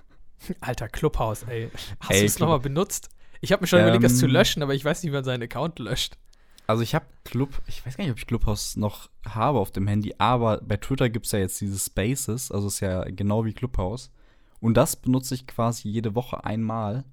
[0.60, 1.70] Alter, Clubhouse, ey.
[2.00, 3.08] Hast du es nochmal benutzt?
[3.40, 5.14] Ich habe mir schon ähm, überlegt, das zu ähm, löschen, aber ich weiß nicht, wie
[5.14, 6.18] man seinen Account löscht.
[6.66, 9.86] Also ich habe Club, ich weiß gar nicht, ob ich Clubhouse noch habe auf dem
[9.86, 13.52] Handy, aber bei Twitter gibt es ja jetzt diese Spaces, also ist ja genau wie
[13.52, 14.10] Clubhouse.
[14.60, 17.04] Und das benutze ich quasi jede Woche einmal,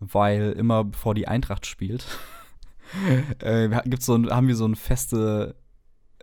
[0.00, 2.04] weil immer bevor die Eintracht spielt,
[3.40, 5.54] äh, gibt's so ein, haben wir so ein feste,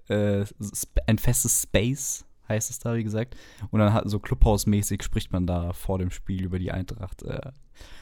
[0.09, 0.43] äh,
[1.07, 3.38] ein festes Space, heißt es da, wie gesagt.
[3.71, 7.23] Und dann hat so Clubhouse-mäßig spricht man da vor dem Spiel über die Eintracht.
[7.23, 7.51] Äh,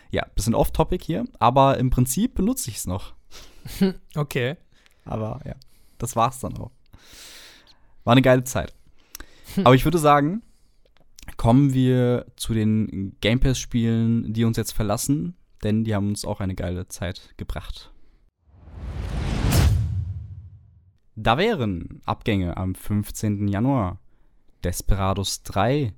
[0.10, 3.14] ja, bisschen off-topic hier, aber im Prinzip benutze ich es noch.
[4.16, 4.58] okay.
[5.06, 5.56] Aber ja,
[5.98, 6.72] das war's dann auch.
[8.04, 8.74] War eine geile Zeit.
[9.64, 10.42] Aber ich würde sagen,
[11.38, 16.40] kommen wir zu den Game Pass-Spielen, die uns jetzt verlassen, denn die haben uns auch
[16.40, 17.92] eine geile Zeit gebracht.
[21.16, 23.48] Da wären Abgänge am 15.
[23.48, 24.00] Januar.
[24.64, 25.94] Desperados 3,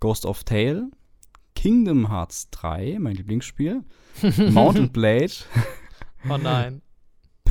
[0.00, 0.90] Ghost of Tale,
[1.54, 3.84] Kingdom Hearts 3, mein Lieblingsspiel,
[4.50, 5.32] Mountain Blade.
[6.28, 6.80] oh nein.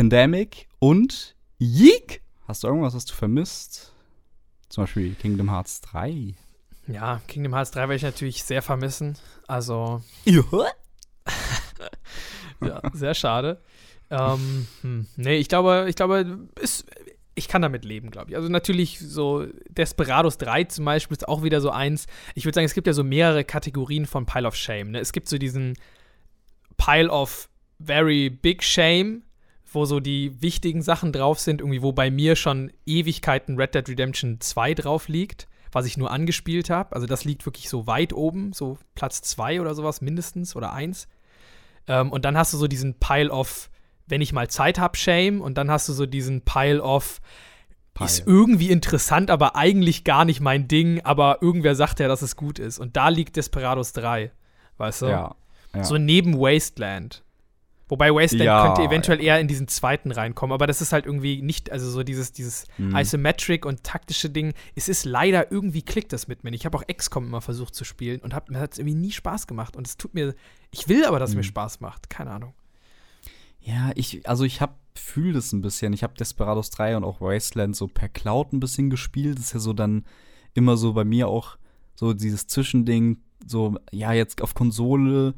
[0.02, 2.24] Pandemic und Yeek.
[2.48, 3.94] Hast du irgendwas, was du vermisst?
[4.68, 6.34] Zum Beispiel Kingdom Hearts 3.
[6.88, 9.16] Ja, Kingdom Hearts 3 werde ich natürlich sehr vermissen.
[9.46, 10.02] Also.
[12.66, 13.62] ja, sehr schade.
[14.10, 16.84] ähm, hm, nee, ich glaube, ich glaube, es,
[17.36, 18.36] ich kann damit leben, glaube ich.
[18.36, 22.08] Also natürlich so Desperados 3 zum Beispiel ist auch wieder so eins.
[22.34, 24.94] Ich würde sagen, es gibt ja so mehrere Kategorien von Pile of Shame.
[24.94, 25.00] Ne?
[25.00, 25.78] Es gibt so diesen
[26.78, 29.22] Pile of Very Big Shame,
[29.72, 33.88] wo so die wichtigen Sachen drauf sind, irgendwie, wo bei mir schon Ewigkeiten Red Dead
[33.88, 36.94] Redemption 2 drauf liegt, was ich nur angespielt habe.
[36.96, 41.08] Also das liegt wirklich so weit oben, so Platz 2 oder sowas mindestens oder 1.
[41.88, 43.72] Ähm, und dann hast du so diesen Pile of
[44.12, 45.42] wenn ich mal Zeit habe, Shame.
[45.42, 47.22] Und dann hast du so diesen Pile of
[48.00, 52.36] ist irgendwie interessant, aber eigentlich gar nicht mein Ding, aber irgendwer sagt ja, dass es
[52.36, 52.80] gut ist.
[52.80, 54.32] Und da liegt Desperados 3,
[54.78, 55.06] weißt du?
[55.08, 55.36] Ja.
[55.76, 55.84] ja.
[55.84, 57.24] So neben Wasteland.
[57.92, 59.36] Wobei Wasteland ja, könnte eventuell ja.
[59.36, 62.66] eher in diesen zweiten reinkommen, aber das ist halt irgendwie nicht, also so dieses, dieses
[62.78, 62.96] mhm.
[62.96, 64.54] Isometric und taktische Ding.
[64.76, 66.54] Es ist leider irgendwie klickt das mit mir.
[66.54, 69.12] Ich habe auch XCOM immer versucht zu spielen und hab, mir hat es irgendwie nie
[69.12, 69.76] Spaß gemacht.
[69.76, 70.36] Und es tut mir,
[70.72, 71.40] ich will aber, dass es mhm.
[71.40, 72.10] mir Spaß macht.
[72.10, 72.54] Keine Ahnung.
[73.60, 75.92] Ja, ich, also ich habe fühle das ein bisschen.
[75.92, 79.38] Ich habe Desperados 3 und auch Wasteland so per Cloud ein bisschen gespielt.
[79.38, 80.06] Das ist ja so dann
[80.54, 81.58] immer so bei mir auch
[81.96, 85.34] so dieses Zwischending, so, ja, jetzt auf Konsole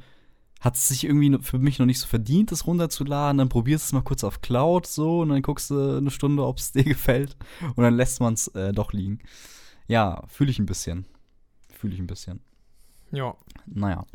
[0.63, 3.38] hat es sich irgendwie für mich noch nicht so verdient, das runterzuladen.
[3.38, 6.45] Dann probierst du es mal kurz auf Cloud so und dann guckst du eine Stunde,
[6.45, 7.36] ob es dir gefällt.
[7.76, 9.19] Und dann lässt man es äh, doch liegen.
[9.88, 11.06] Ja, fühle ich ein bisschen.
[11.69, 12.39] Fühle ich ein bisschen.
[13.12, 13.36] Ja.
[13.65, 14.06] Naja.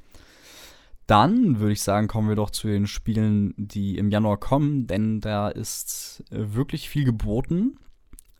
[1.06, 5.20] Dann würde ich sagen, kommen wir doch zu den Spielen, die im Januar kommen, denn
[5.20, 7.78] da ist äh, wirklich viel geboten.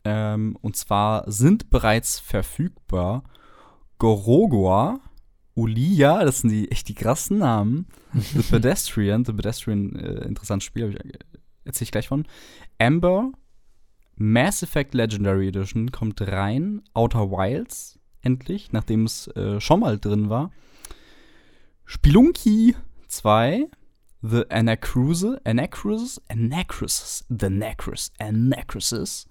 [0.03, 3.23] Ähm, und zwar sind bereits verfügbar
[3.99, 4.99] Gorogoa,
[5.59, 7.87] Ulia, das sind die echt die krassen Namen.
[8.13, 11.17] The Pedestrian, The Pedestrian, äh, interessantes Spiel, äh,
[11.65, 12.25] erzähle ich gleich von.
[12.79, 13.31] Amber,
[14.15, 16.81] Mass Effect Legendary Edition kommt rein.
[16.93, 20.51] Outer Wilds, endlich, nachdem es äh, schon mal drin war.
[21.85, 22.75] Spelunky
[23.07, 23.67] 2,
[24.21, 29.27] The Anacrusis, Anacrusis, Anacrusis, The Necros, Anacrusis.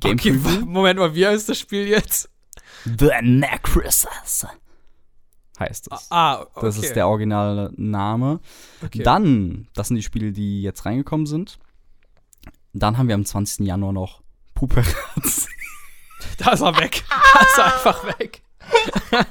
[0.00, 2.28] Game okay, Moment mal, wie heißt das Spiel jetzt?
[2.84, 4.46] The Anacrusis
[5.58, 6.06] heißt es.
[6.10, 6.60] Ah, okay.
[6.62, 8.40] Das ist der originale Name.
[8.84, 9.02] Okay.
[9.02, 11.58] Dann, das sind die Spiele, die jetzt reingekommen sind.
[12.72, 13.66] Dann haben wir am 20.
[13.66, 14.22] Januar noch
[14.54, 15.48] Puperatz.
[16.38, 17.04] Da ist er weg.
[17.08, 18.42] Da ist er einfach weg.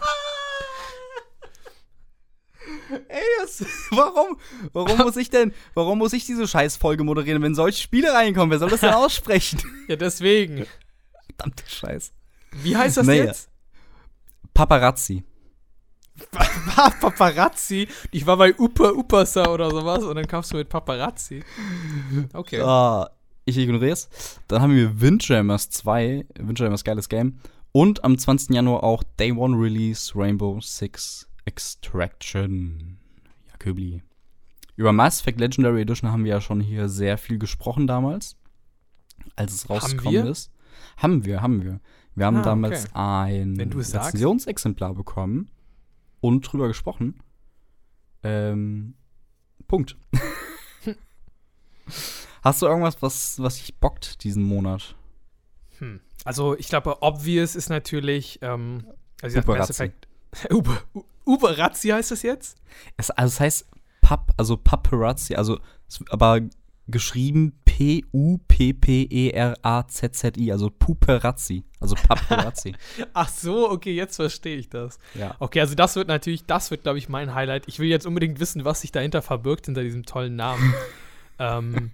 [3.07, 4.37] Ey, das, warum,
[4.71, 8.51] warum muss ich denn, warum muss ich diese Scheißfolge moderieren, wenn solche Spiele reinkommen?
[8.51, 9.61] Wer soll das denn aussprechen?
[9.87, 10.65] ja, deswegen.
[11.25, 12.13] Verdammte Scheiß.
[12.51, 13.25] Wie heißt das naja.
[13.25, 13.49] jetzt?
[14.53, 15.23] Paparazzi.
[16.31, 17.87] Paparazzi?
[18.11, 21.43] Ich war bei Upa Upasa oder sowas und dann kamst du mit Paparazzi.
[22.33, 22.61] Okay.
[22.61, 23.09] Ah,
[23.45, 24.09] ich ignoriere es.
[24.47, 26.25] Dann haben wir Windjammers 2.
[26.39, 27.39] Windjammers geiles Game.
[27.71, 28.55] Und am 20.
[28.55, 32.97] Januar auch Day One Release Rainbow Six Extraction.
[33.49, 34.03] Ja, Köbli.
[34.75, 38.37] Über Mass Effect Legendary Edition haben wir ja schon hier sehr viel gesprochen damals,
[39.35, 40.51] als es rausgekommen haben ist.
[40.97, 41.79] Haben wir, haben wir.
[42.15, 42.93] Wir haben ah, damals okay.
[42.93, 45.49] ein Rezensionsexemplar bekommen
[46.23, 47.19] und drüber gesprochen.
[48.23, 48.95] Ähm,
[49.67, 49.97] Punkt.
[52.41, 54.95] Hast du irgendwas, was, was dich bockt diesen Monat?
[55.79, 55.99] Hm.
[56.23, 58.85] Also, ich glaube, obvious ist natürlich, ähm,
[59.21, 60.07] also ich Mass Effect.
[60.49, 60.81] Uber,
[61.25, 62.57] Uberazzi heißt das jetzt?
[62.95, 63.67] Es, also es heißt
[64.01, 65.59] Pap, also Paparazzi, also
[66.09, 66.39] aber
[66.87, 68.51] geschrieben P-U-P-P-E-R-A-Z-Z-I,
[70.51, 72.75] also Puperazzi, also Paparazzi.
[73.13, 74.99] Ach so, okay, jetzt verstehe ich das.
[75.15, 75.35] Ja.
[75.39, 77.67] Okay, also das wird natürlich, das wird, glaube ich, mein Highlight.
[77.67, 80.73] Ich will jetzt unbedingt wissen, was sich dahinter verbirgt, hinter diesem tollen Namen.
[81.39, 81.91] ähm,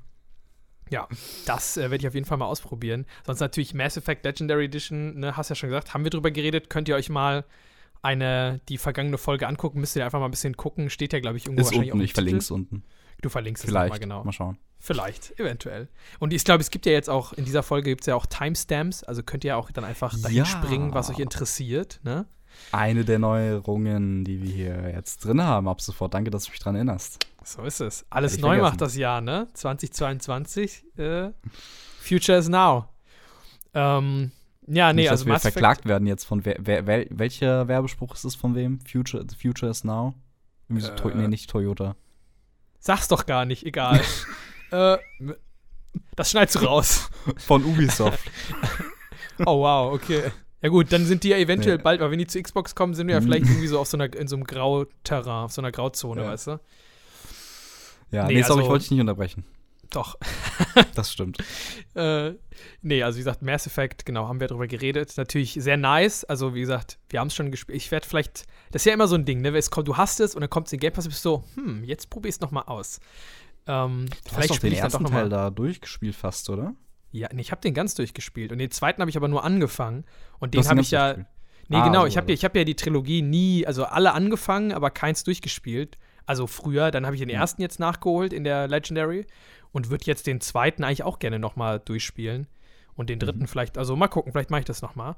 [0.90, 1.08] ja,
[1.46, 3.06] das äh, werde ich auf jeden Fall mal ausprobieren.
[3.26, 6.70] Sonst natürlich Mass Effect Legendary Edition, ne, hast ja schon gesagt, haben wir drüber geredet,
[6.70, 7.46] könnt ihr euch mal
[8.02, 10.90] eine, die vergangene Folge angucken, müsst ihr einfach mal ein bisschen gucken.
[10.90, 12.84] Steht ja, glaube ich, irgendwo ist wahrscheinlich unten, ich verlinke es unten.
[13.22, 14.24] Du verlinkst Vielleicht, es mal genau.
[14.24, 14.58] Mal schauen.
[14.80, 15.90] Vielleicht, eventuell.
[16.20, 18.26] Und ich glaube, es gibt ja jetzt auch, in dieser Folge gibt es ja auch
[18.26, 20.46] Timestamps, also könnt ihr auch dann einfach dahin ja.
[20.46, 22.26] springen, was euch interessiert, ne?
[22.72, 26.14] Eine der Neuerungen, die wir hier jetzt drin haben, ab sofort.
[26.14, 27.26] Danke, dass du mich dran erinnerst.
[27.44, 28.06] So ist es.
[28.10, 28.62] Alles neu vergessen.
[28.64, 29.48] macht das Jahr, ne?
[29.54, 30.84] 2022.
[30.98, 31.30] Äh,
[32.02, 32.86] Future is now.
[33.74, 34.32] Ähm,
[34.68, 38.24] ja, nee, Nicht, also dass wir verklagt werden jetzt von wer, wer, welcher Werbespruch ist
[38.24, 38.80] es von wem?
[38.82, 40.14] Future, future is now?
[40.68, 41.96] Irgendwie so, äh, nee, nicht Toyota.
[42.80, 44.02] Sag's doch gar nicht, egal.
[44.72, 44.98] äh,
[46.16, 47.10] das schneidest du raus.
[47.38, 48.32] Von Ubisoft.
[49.46, 50.32] oh wow, okay.
[50.62, 51.84] Ja gut, dann sind die ja eventuell nee.
[51.84, 53.96] bald, aber wenn die zu Xbox kommen, sind wir ja vielleicht irgendwie so auf so
[53.96, 56.28] einer, in so einem Grauterrain, auf so einer Grauzone, ja.
[56.28, 56.60] weißt du?
[58.12, 59.46] Ja, nee, nee sorry, also, ich wollte dich nicht unterbrechen.
[59.92, 60.16] Doch.
[60.96, 61.38] das stimmt.
[61.96, 62.34] äh,
[62.82, 65.14] nee, also wie gesagt, Mass Effect, genau, haben wir darüber geredet.
[65.18, 66.24] Natürlich sehr nice.
[66.26, 67.76] Also, wie gesagt, wir haben es schon gespielt.
[67.76, 69.60] Ich werde vielleicht, das ist ja immer so ein Ding, ne?
[69.72, 71.84] Kommt, du hast es und dann kommt es in Game Pass und bist so, hm,
[71.84, 73.00] jetzt probier es nochmal aus.
[73.66, 76.76] Ähm, du vielleicht hast doch den ersten doch Teil da durchgespielt fast, oder?
[77.12, 78.52] Ja, nee, ich habe den ganz durchgespielt.
[78.52, 80.06] Und den zweiten habe ich aber nur angefangen.
[80.40, 81.18] Und den habe ich ja.
[81.72, 84.72] Nee, ah, genau, so ich habe ja, hab ja die Trilogie nie, also alle angefangen,
[84.72, 85.98] aber keins durchgespielt.
[86.26, 89.26] Also früher, dann habe ich den ersten jetzt nachgeholt in der Legendary
[89.72, 92.48] und würde jetzt den zweiten eigentlich auch gerne nochmal durchspielen.
[92.96, 93.48] Und den dritten mhm.
[93.48, 95.16] vielleicht, also mal gucken, vielleicht mache ich das nochmal.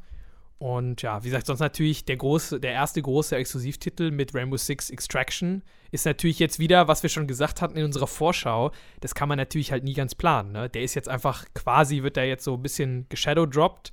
[0.59, 4.91] Und ja, wie gesagt, sonst natürlich der große, der erste große Exklusivtitel mit Rainbow Six
[4.91, 9.27] Extraction ist natürlich jetzt wieder, was wir schon gesagt hatten in unserer Vorschau, das kann
[9.27, 10.51] man natürlich halt nie ganz planen.
[10.51, 10.69] Ne?
[10.69, 13.91] Der ist jetzt einfach quasi, wird der jetzt so ein bisschen geshadowdropped,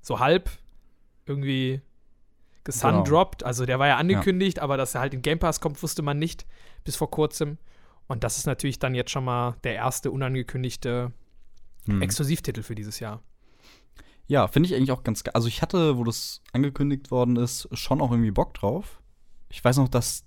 [0.00, 0.48] so halb
[1.26, 1.82] irgendwie
[2.64, 3.40] gesundropped.
[3.40, 3.48] Genau.
[3.48, 4.62] Also der war ja angekündigt, ja.
[4.62, 6.46] aber dass er halt in Game Pass kommt, wusste man nicht
[6.84, 7.58] bis vor kurzem.
[8.08, 11.12] Und das ist natürlich dann jetzt schon mal der erste unangekündigte
[11.86, 12.02] hm.
[12.02, 13.22] Exklusivtitel für dieses Jahr.
[14.28, 15.34] Ja, finde ich eigentlich auch ganz geil.
[15.34, 19.00] Also ich hatte, wo das angekündigt worden ist, schon auch irgendwie Bock drauf.
[19.50, 20.24] Ich weiß noch, dass,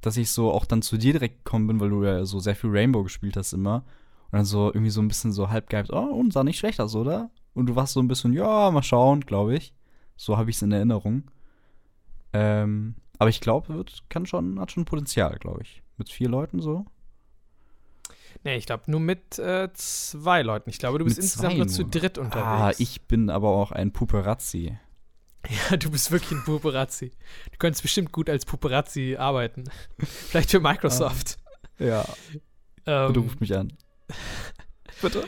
[0.00, 2.56] dass ich so auch dann zu dir direkt gekommen bin, weil du ja so sehr
[2.56, 3.84] viel Rainbow gespielt hast immer.
[4.32, 6.80] Und dann so irgendwie so ein bisschen so halb gehypt, oh, und sah nicht schlecht
[6.80, 7.30] aus, oder?
[7.54, 9.74] Und du warst so ein bisschen, ja, mal schauen, glaube ich.
[10.16, 11.30] So habe ich es in Erinnerung.
[12.32, 15.82] Ähm, aber ich glaube, kann schon, hat schon Potenzial, glaube ich.
[15.96, 16.84] Mit vier Leuten so.
[18.42, 20.70] Nee, ich glaube nur mit äh, zwei Leuten.
[20.70, 22.46] Ich glaube, du bist mit insgesamt nur zu dritt ah, unterwegs.
[22.46, 24.76] Ah, ich bin aber auch ein Puperazzi.
[25.70, 27.12] Ja, du bist wirklich ein Puperazzi.
[27.50, 29.64] Du könntest bestimmt gut als Puperazzi arbeiten.
[29.98, 31.38] Vielleicht für Microsoft.
[31.78, 32.04] Ja.
[32.84, 33.72] Ähm, Bitte ruft mich an.
[35.00, 35.24] Bitte?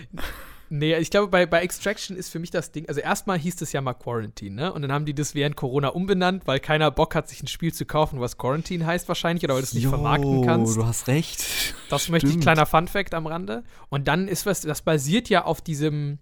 [0.74, 3.72] Nee, ich glaube, bei, bei Extraction ist für mich das Ding, also erstmal hieß es
[3.72, 4.72] ja mal Quarantine, ne?
[4.72, 7.74] Und dann haben die das während Corona umbenannt, weil keiner Bock hat, sich ein Spiel
[7.74, 10.74] zu kaufen, was Quarantine heißt wahrscheinlich, oder weil du es nicht jo, vermarkten kannst.
[10.74, 11.44] du hast recht.
[11.90, 12.12] Das Stimmt.
[12.12, 13.64] möchte ich, kleiner Fun-Fact am Rande.
[13.90, 16.18] Und dann ist was, das basiert ja auf diesem,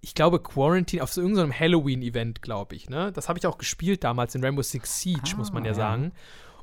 [0.00, 3.12] ich glaube, Quarantine, auf so irgendeinem Halloween-Event, glaube ich, ne?
[3.12, 5.74] Das habe ich auch gespielt damals in Rainbow Six Siege, ah, muss man ja, ja
[5.74, 6.10] sagen.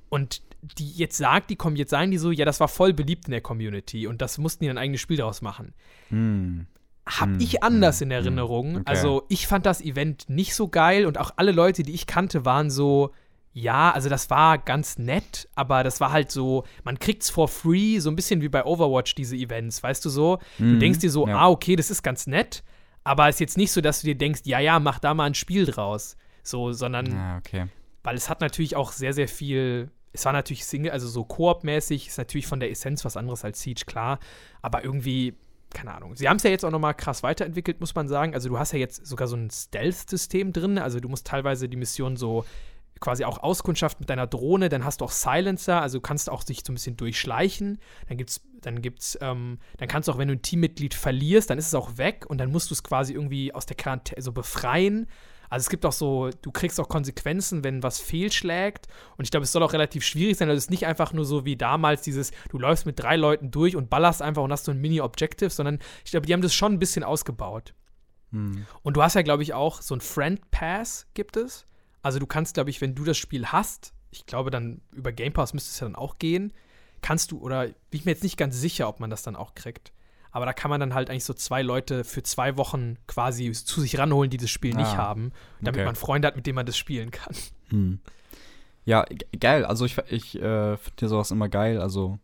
[0.09, 3.27] Und die jetzt sagt, die kommen, jetzt sagen die so, ja, das war voll beliebt
[3.27, 5.73] in der Community und das mussten die ein eigenes Spiel daraus machen.
[6.09, 6.67] Hm
[7.09, 8.23] habe hm, ich anders hm, in hm.
[8.23, 8.75] Erinnerung.
[8.77, 8.83] Okay.
[8.85, 12.45] Also ich fand das Event nicht so geil und auch alle Leute, die ich kannte,
[12.45, 13.11] waren so,
[13.53, 17.99] ja, also das war ganz nett, aber das war halt so, man kriegt's for free,
[17.99, 20.39] so ein bisschen wie bei Overwatch diese Events, weißt du so?
[20.59, 21.37] Mhm, du denkst dir so, ja.
[21.37, 22.63] ah, okay, das ist ganz nett,
[23.03, 25.25] aber es ist jetzt nicht so, dass du dir denkst, ja, ja, mach da mal
[25.25, 26.15] ein Spiel draus.
[26.43, 27.65] So, sondern, ja, okay.
[28.03, 32.07] weil es hat natürlich auch sehr, sehr viel es war natürlich Single, also so Koop-mäßig,
[32.07, 34.19] ist natürlich von der Essenz was anderes als Siege, klar.
[34.61, 35.35] Aber irgendwie
[35.73, 36.15] keine Ahnung.
[36.15, 38.33] Sie haben es ja jetzt auch noch mal krass weiterentwickelt, muss man sagen.
[38.33, 40.77] Also du hast ja jetzt sogar so ein Stealth-System drin.
[40.77, 42.45] Also du musst teilweise die Mission so
[42.99, 46.43] quasi auch Auskundschaft mit deiner Drohne, dann hast du auch Silencer, also du kannst auch
[46.43, 47.79] dich so ein bisschen durchschleichen.
[48.07, 51.57] Dann gibt's, dann gibt's, ähm, dann kannst du auch, wenn du ein Teammitglied verlierst, dann
[51.57, 54.31] ist es auch weg und dann musst du es quasi irgendwie aus der Quarantäne so
[54.31, 55.07] befreien.
[55.49, 58.87] Also es gibt auch so, du kriegst auch Konsequenzen, wenn was fehlschlägt.
[59.17, 60.47] Und ich glaube, es soll auch relativ schwierig sein.
[60.47, 63.51] Also es ist nicht einfach nur so wie damals dieses, du läufst mit drei Leuten
[63.51, 66.53] durch und ballerst einfach und hast so ein Mini-Objective, sondern ich glaube, die haben das
[66.53, 67.73] schon ein bisschen ausgebaut.
[68.31, 68.65] Hm.
[68.83, 71.65] Und du hast ja, glaube ich, auch so ein Friend Pass gibt es.
[72.01, 75.33] Also du kannst, glaube ich, wenn du das Spiel hast, ich glaube dann über Game
[75.33, 76.53] Pass müsste es ja dann auch gehen,
[77.01, 79.55] kannst du, oder bin ich mir jetzt nicht ganz sicher, ob man das dann auch
[79.55, 79.91] kriegt.
[80.31, 83.81] Aber da kann man dann halt eigentlich so zwei Leute für zwei Wochen quasi zu
[83.81, 85.85] sich ranholen, die das Spiel ah, nicht haben, damit okay.
[85.85, 87.35] man Freunde hat, mit denen man das spielen kann.
[87.69, 87.99] Hm.
[88.85, 89.05] Ja,
[89.39, 89.65] geil.
[89.65, 91.79] Also ich, ich äh, finde sowas immer geil.
[91.81, 92.19] Also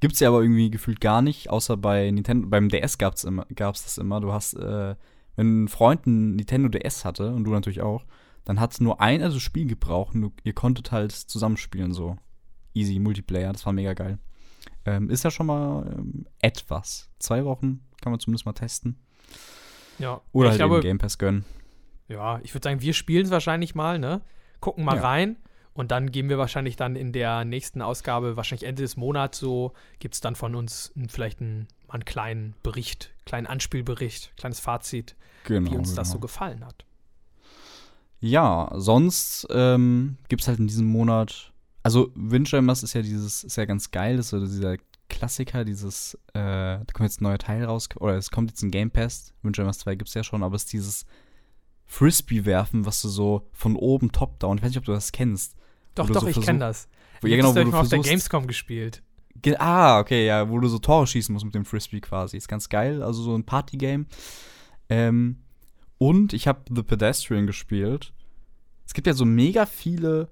[0.00, 2.48] gibt's ja aber irgendwie gefühlt gar nicht, außer bei Nintendo.
[2.48, 4.20] Beim DS gab's immer, gab's das immer.
[4.20, 4.94] Du hast, äh,
[5.36, 8.04] wenn ein Freund ein Nintendo DS hatte und du natürlich auch,
[8.44, 12.16] dann hat nur ein also Spiel gebraucht und du, ihr konntet halt zusammenspielen so.
[12.74, 14.18] Easy Multiplayer, das war mega geil.
[14.84, 17.08] Ähm, ist ja schon mal ähm, etwas.
[17.18, 18.96] Zwei Wochen kann man zumindest mal testen.
[19.98, 20.20] Ja.
[20.32, 21.44] Oder halt glaube, Game Pass gönnen.
[22.08, 24.20] Ja, ich würde sagen, wir spielen es wahrscheinlich mal, ne?
[24.60, 25.02] Gucken mal ja.
[25.02, 25.36] rein.
[25.74, 29.72] Und dann geben wir wahrscheinlich dann in der nächsten Ausgabe, wahrscheinlich Ende des Monats so,
[30.00, 35.70] gibt es dann von uns vielleicht einen, einen kleinen Bericht, kleinen Anspielbericht, kleines Fazit, genau,
[35.70, 36.00] wie uns genau.
[36.02, 36.84] das so gefallen hat.
[38.20, 41.51] Ja, sonst ähm, gibt es halt in diesem Monat
[41.82, 44.76] also Windjammers ist ja dieses, ist ja ganz geil, das ist so dieser
[45.08, 48.70] Klassiker, dieses, äh, da kommt jetzt ein neuer Teil raus, oder es kommt jetzt ein
[48.70, 51.06] Game Pass, Windjammers 2 gibt es ja schon, aber es ist dieses
[51.86, 55.56] Frisbee-Werfen, was du so von oben top-down, ich weiß nicht, ob du das kennst.
[55.94, 56.88] Doch, doch, so ich kenne das.
[57.20, 59.02] Wo, ja, genau, wo du mal auf der Gamescom gespielt.
[59.58, 62.36] Ah, okay, ja, wo du so Tore schießen musst mit dem Frisbee quasi.
[62.36, 64.06] Ist ganz geil, also so ein Party-Game.
[64.88, 65.38] Ähm,
[65.98, 68.12] und ich habe The Pedestrian gespielt.
[68.86, 70.30] Es gibt ja so mega viele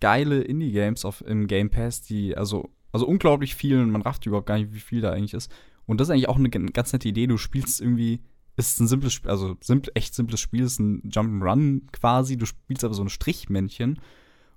[0.00, 4.58] geile Indie-Games im Game Pass, die, also, also unglaublich viel und man rafft überhaupt gar
[4.58, 5.50] nicht, wie viel da eigentlich ist.
[5.86, 7.26] Und das ist eigentlich auch eine ganz nette Idee.
[7.26, 8.20] Du spielst irgendwie,
[8.56, 12.36] ist ein simples Spiel, also simpl, echt simples Spiel, ist ein Jump'n'Run quasi.
[12.36, 14.00] Du spielst aber so ein Strichmännchen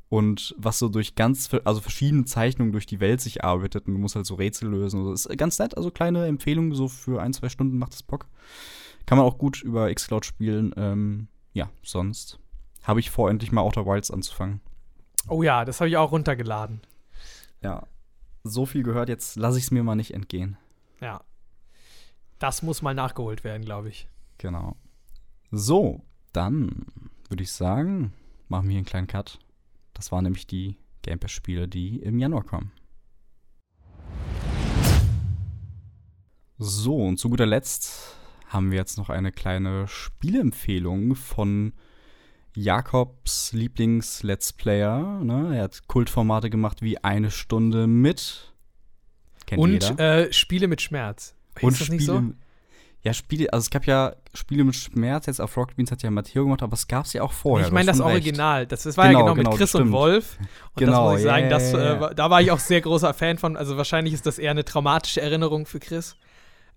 [0.09, 3.99] und was so durch ganz, also verschiedene Zeichnungen durch die Welt sich arbeitet und du
[3.99, 5.05] musst halt so Rätsel lösen.
[5.09, 8.27] Das ist ganz nett, also kleine Empfehlung, so für ein, zwei Stunden macht es Bock.
[9.05, 10.73] Kann man auch gut über Xcloud spielen.
[10.75, 12.39] Ähm, ja, sonst
[12.83, 14.59] habe ich vor, endlich mal Outer Wilds anzufangen.
[15.27, 16.81] Oh ja, das habe ich auch runtergeladen.
[17.61, 17.87] Ja.
[18.43, 20.57] So viel gehört, jetzt lasse ich es mir mal nicht entgehen.
[20.99, 21.21] Ja.
[22.39, 24.07] Das muss mal nachgeholt werden, glaube ich.
[24.39, 24.75] Genau.
[25.51, 26.01] So,
[26.33, 26.87] dann
[27.29, 28.13] würde ich sagen,
[28.47, 29.37] machen wir hier einen kleinen Cut.
[29.93, 32.71] Das waren nämlich die Game Pass-Spiele, die im Januar kommen.
[36.57, 41.73] So, und zu guter Letzt haben wir jetzt noch eine kleine Spieleempfehlung von
[42.53, 45.19] Jakobs Lieblings-Let's Player.
[45.23, 45.55] Ne?
[45.55, 48.53] Er hat Kultformate gemacht wie eine Stunde mit.
[49.45, 51.35] Kennt und äh, Spiele mit Schmerz.
[51.55, 52.23] Ist und das Spiele, nicht so?
[53.03, 56.11] Ja, Spiele, also es gab ja Spiele mit Schmerz, jetzt auf Rocket Beans hat ja
[56.11, 57.67] Matteo gemacht, aber es gab es ja auch vorher.
[57.67, 60.37] Ich meine das Original, das, das war genau, ja genau mit genau, Chris und Wolf.
[60.39, 63.13] Und genau, das muss ich sagen, yeah, das, äh, da war ich auch sehr großer
[63.15, 63.57] Fan von.
[63.57, 66.15] Also wahrscheinlich ist das eher eine traumatische Erinnerung für Chris.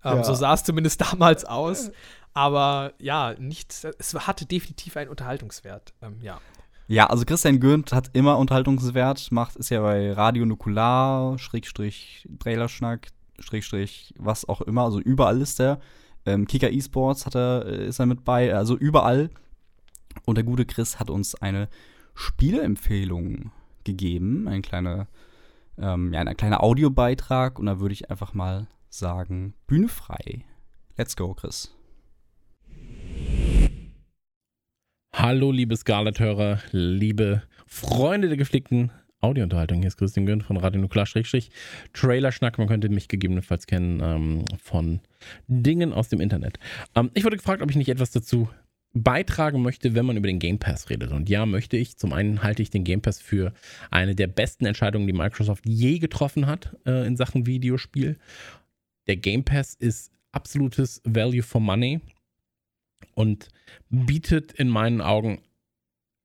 [0.03, 0.23] Ähm, ja.
[0.23, 1.91] So sah es zumindest damals aus.
[2.35, 5.93] Aber ja, nicht, es hatte definitiv einen Unterhaltungswert.
[6.01, 6.39] Ähm, ja.
[6.87, 13.07] Ja, also Christian Gürnt hat immer Unterhaltungswert, macht, ist ja bei Radio Nukular, Schrägstrich, Trailerschnack,
[13.39, 15.79] Schrägstrich, was auch immer, also überall ist der.
[16.25, 19.29] Ähm, Kicker Esports hat er, äh, ist er mit bei, also überall.
[20.25, 21.69] Und der gute Chris hat uns eine
[22.13, 23.51] Spieleempfehlung
[23.83, 25.07] gegeben, ein kleiner,
[25.77, 27.59] ähm, ja, ein kleiner Audiobeitrag.
[27.59, 30.45] Und da würde ich einfach mal sagen, Bühne frei.
[30.97, 31.74] Let's go, Chris.
[35.17, 39.79] Hallo, liebe Scarlet-Hörer, liebe Freunde der gepflegten Audiounterhaltung.
[39.79, 41.07] Hier ist Christian Gönn von Radio Nuklear.
[41.93, 44.99] Trailer-Schnack, man könnte mich gegebenenfalls kennen ähm, von
[45.47, 46.59] Dingen aus dem Internet.
[46.95, 48.49] Ähm, ich wurde gefragt, ob ich nicht etwas dazu
[48.91, 51.13] beitragen möchte, wenn man über den Game Pass redet.
[51.13, 51.95] Und ja, möchte ich.
[51.95, 53.53] Zum einen halte ich den Game Pass für
[53.91, 58.17] eine der besten Entscheidungen, die Microsoft je getroffen hat äh, in Sachen Videospiel.
[59.07, 62.01] Der Game Pass ist absolutes Value for Money
[63.13, 63.49] und
[63.89, 65.41] bietet in meinen Augen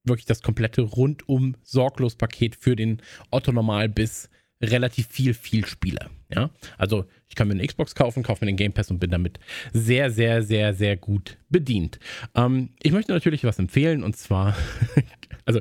[0.04, 4.30] wirklich das komplette rundum sorglos Paket für den Otto Normal bis
[4.62, 6.10] relativ viel, viel Spieler.
[6.32, 9.10] Ja, also ich kann mir eine Xbox kaufen, kaufe mir den Game Pass und bin
[9.10, 9.40] damit
[9.72, 11.98] sehr, sehr, sehr, sehr gut bedient.
[12.34, 14.56] Ähm, ich möchte natürlich was empfehlen und zwar,
[15.44, 15.60] also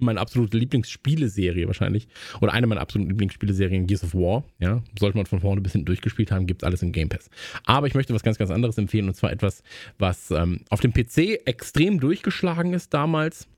[0.00, 2.08] meine absolute Lieblingsspieleserie wahrscheinlich.
[2.40, 4.44] Oder eine meiner absoluten Lieblingsspieleserien, Gears of War.
[4.58, 7.30] Ja, sollte man von vorne bis hinten durchgespielt haben, gibt es alles im Game Pass.
[7.64, 9.62] Aber ich möchte was ganz, ganz anderes empfehlen und zwar etwas,
[9.98, 13.48] was ähm, auf dem PC extrem durchgeschlagen ist damals.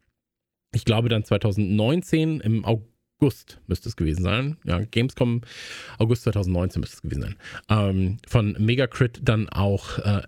[0.75, 4.57] Ich glaube dann 2019 im August müsste es gewesen sein.
[4.65, 5.43] Ja, Gamescom
[5.99, 7.37] August 2019 müsste es gewesen sein.
[7.69, 10.23] Ähm, von Megacrit dann auch äh,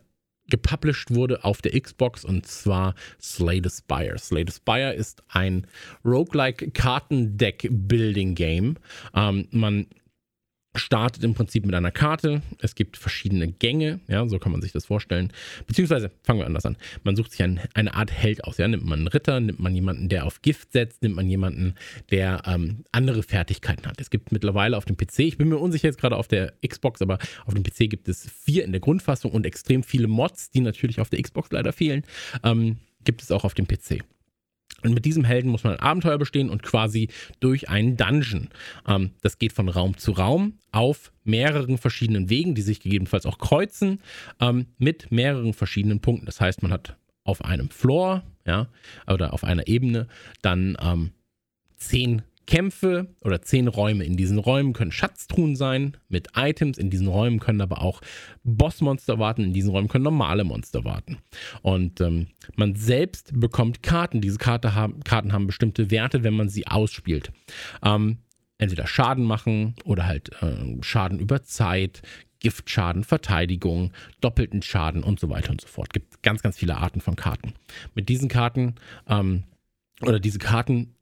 [0.55, 4.19] gepublished wurde auf der Xbox und zwar Slay the Spire.
[4.19, 5.67] Slay the Spire ist ein
[6.05, 8.77] roguelike Kartendeck-Building-Game.
[9.14, 9.87] Ähm, man
[10.75, 12.43] startet im Prinzip mit einer Karte.
[12.59, 15.33] Es gibt verschiedene Gänge, ja, so kann man sich das vorstellen.
[15.67, 16.77] Beziehungsweise, fangen wir anders an.
[17.05, 18.59] Man sucht sich ein, eine Art Held aus.
[18.59, 18.67] Ja?
[18.69, 21.75] Nimmt man einen Ritter, nimmt man jemanden, der auf Gift setzt, nimmt man jemanden,
[22.11, 24.01] der ähm, andere Fertigkeiten hat.
[24.01, 27.03] Es gibt mittlerweile auf dem PC, ich bin mir unsicher jetzt gerade auf der Xbox,
[27.03, 30.61] aber auf dem PC gibt es vier in der Grundfassung und extrem viele Mods, die
[30.61, 32.03] natürlich auf der Xbox leider fehlen,
[32.43, 34.03] ähm, gibt es auch auf dem PC.
[34.85, 37.09] Und mit diesem Helden muss man ein Abenteuer bestehen und quasi
[37.40, 38.49] durch einen Dungeon.
[38.87, 43.38] Ähm, das geht von Raum zu Raum auf mehreren verschiedenen Wegen, die sich gegebenenfalls auch
[43.38, 44.01] kreuzen,
[44.40, 46.27] ähm, mit mehreren verschiedenen Punkten.
[46.27, 48.68] Das heißt, man hat auf einem Floor, ja,
[49.07, 50.07] oder auf einer Ebene
[50.42, 51.12] dann ähm,
[51.77, 54.05] zehn Kämpfe oder zehn Räume.
[54.05, 56.79] In diesen Räumen können Schatztruhen sein mit Items.
[56.79, 58.01] In diesen Räumen können aber auch
[58.43, 59.43] Bossmonster warten.
[59.45, 61.19] In diesen Räumen können normale Monster warten.
[61.63, 64.21] Und ähm, man selbst bekommt Karten.
[64.21, 67.33] Diese Karte haben, Karten haben bestimmte Werte, wenn man sie ausspielt.
[67.83, 68.19] Ähm,
[68.59, 72.03] entweder Schaden machen oder halt äh, Schaden über Zeit,
[72.41, 75.93] Giftschaden, Verteidigung, doppelten Schaden und so weiter und so fort.
[75.93, 77.55] Gibt ganz, ganz viele Arten von Karten.
[77.95, 78.75] Mit diesen Karten
[79.09, 79.45] ähm,
[80.03, 80.95] oder diese Karten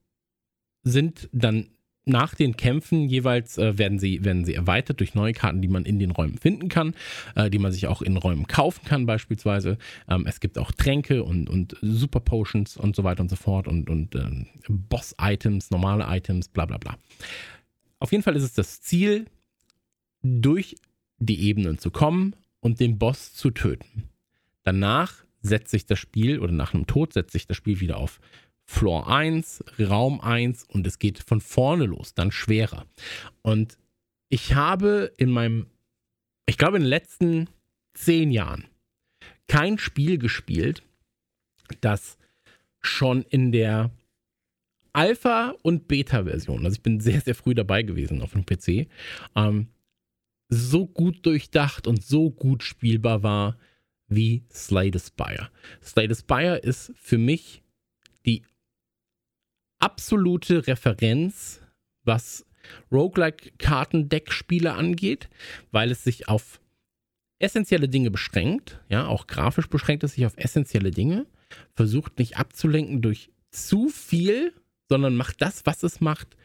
[0.82, 1.68] sind dann
[2.04, 5.84] nach den Kämpfen jeweils äh, werden, sie, werden sie erweitert durch neue Karten, die man
[5.84, 6.94] in den Räumen finden kann,
[7.36, 9.78] äh, die man sich auch in Räumen kaufen kann beispielsweise.
[10.08, 13.68] Ähm, es gibt auch Tränke und, und Super Potions und so weiter und so fort
[13.68, 16.96] und, und äh, Boss-Items, normale Items, bla bla bla.
[18.00, 19.26] Auf jeden Fall ist es das Ziel,
[20.22, 20.76] durch
[21.18, 24.08] die Ebenen zu kommen und den Boss zu töten.
[24.64, 28.20] Danach setzt sich das Spiel oder nach einem Tod setzt sich das Spiel wieder auf
[28.64, 32.86] Floor 1, Raum 1 und es geht von vorne los, dann schwerer.
[33.42, 33.78] Und
[34.28, 35.66] ich habe in meinem,
[36.46, 37.48] ich glaube in den letzten
[37.94, 38.64] zehn Jahren
[39.48, 40.82] kein Spiel gespielt,
[41.80, 42.16] das
[42.80, 43.90] schon in der
[44.92, 48.88] Alpha- und Beta-Version, also ich bin sehr, sehr früh dabei gewesen auf dem PC,
[49.34, 49.68] ähm,
[50.48, 53.56] so gut durchdacht und so gut spielbar war
[54.08, 55.50] wie Slay the Spire.
[55.82, 57.62] Slay Spire ist für mich
[58.26, 58.42] die
[59.82, 61.60] absolute Referenz,
[62.04, 62.46] was
[62.90, 65.28] Roguelike-Kartendeck-Spiele angeht,
[65.72, 66.60] weil es sich auf
[67.38, 71.26] essentielle Dinge beschränkt, ja, auch grafisch beschränkt es sich auf essentielle Dinge,
[71.74, 74.54] versucht nicht abzulenken durch zu viel,
[74.88, 76.36] sondern macht das, was es macht,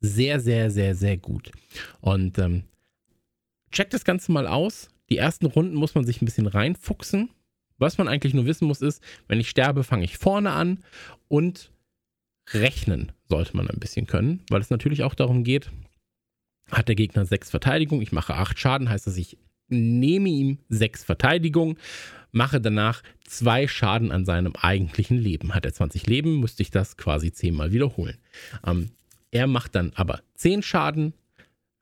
[0.00, 1.50] sehr, sehr, sehr, sehr gut.
[2.00, 2.64] Und ähm,
[3.72, 4.88] checkt das Ganze mal aus.
[5.10, 7.30] Die ersten Runden muss man sich ein bisschen reinfuchsen.
[7.78, 10.84] Was man eigentlich nur wissen muss, ist, wenn ich sterbe, fange ich vorne an
[11.26, 11.72] und
[12.52, 15.70] rechnen sollte man ein bisschen können, weil es natürlich auch darum geht,
[16.70, 19.38] hat der Gegner sechs Verteidigung, ich mache acht Schaden, heißt das, ich
[19.68, 21.78] nehme ihm sechs Verteidigung,
[22.32, 25.54] mache danach zwei Schaden an seinem eigentlichen Leben.
[25.54, 28.18] Hat er 20 Leben, müsste ich das quasi zehnmal wiederholen.
[28.66, 28.90] Ähm,
[29.30, 31.14] er macht dann aber zehn Schaden,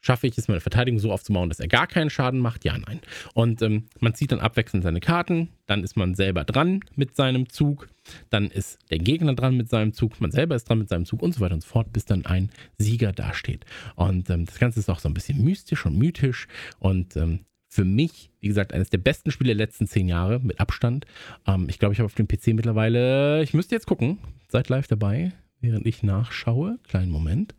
[0.04, 2.64] Schaffe ich es, meine Verteidigung so aufzubauen, dass er gar keinen Schaden macht?
[2.64, 3.00] Ja, nein.
[3.34, 7.48] Und ähm, man zieht dann abwechselnd seine Karten, dann ist man selber dran mit seinem
[7.48, 7.88] Zug,
[8.28, 11.22] dann ist der Gegner dran mit seinem Zug, man selber ist dran mit seinem Zug
[11.22, 13.64] und so weiter und so fort, bis dann ein Sieger dasteht.
[13.94, 16.48] Und ähm, das Ganze ist auch so ein bisschen mystisch und mythisch
[16.80, 20.60] und ähm, für mich, wie gesagt, eines der besten Spiele der letzten zehn Jahre mit
[20.60, 21.06] Abstand.
[21.46, 24.88] Ähm, ich glaube, ich habe auf dem PC mittlerweile, ich müsste jetzt gucken, seid live
[24.88, 25.32] dabei,
[25.62, 26.78] während ich nachschaue.
[26.84, 27.54] Kleinen Moment.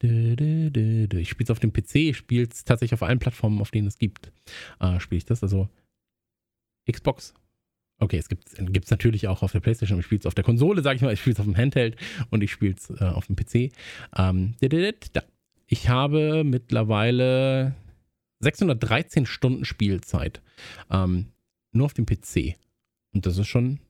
[0.00, 3.88] Ich spiele es auf dem PC, ich spiele es tatsächlich auf allen Plattformen, auf denen
[3.88, 4.32] es gibt.
[4.78, 5.68] Äh, spiele ich das, also
[6.90, 7.34] Xbox.
[7.98, 10.82] Okay, es gibt es natürlich auch auf der Playstation, ich spiele es auf der Konsole,
[10.82, 11.96] sage ich mal, ich spiele es auf dem Handheld
[12.28, 13.72] und ich spiele es äh, auf dem PC.
[14.16, 14.54] Ähm,
[15.66, 17.74] ich habe mittlerweile
[18.40, 20.42] 613 Stunden Spielzeit.
[20.90, 21.32] Ähm,
[21.72, 22.56] nur auf dem PC.
[23.14, 23.80] Und das ist schon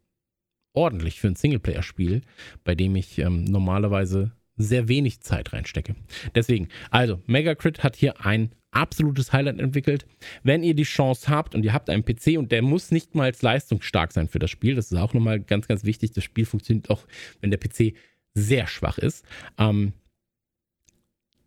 [0.77, 2.23] ordentlich für ein Singleplayer-Spiel,
[2.65, 5.95] bei dem ich ähm, normalerweise sehr wenig Zeit reinstecke.
[6.35, 10.07] Deswegen, also, Megacrit hat hier ein absolutes Highlight entwickelt.
[10.43, 13.33] Wenn ihr die Chance habt und ihr habt einen PC und der muss nicht mal
[13.39, 16.13] leistungsstark sein für das Spiel, das ist auch nochmal ganz, ganz wichtig.
[16.13, 17.07] Das Spiel funktioniert auch,
[17.41, 17.95] wenn der PC
[18.35, 19.25] sehr schwach ist.
[19.59, 19.93] Ähm,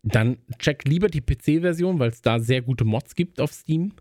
[0.02, 3.92] dann checkt lieber die PC-Version, weil es da sehr gute Mods gibt auf Steam.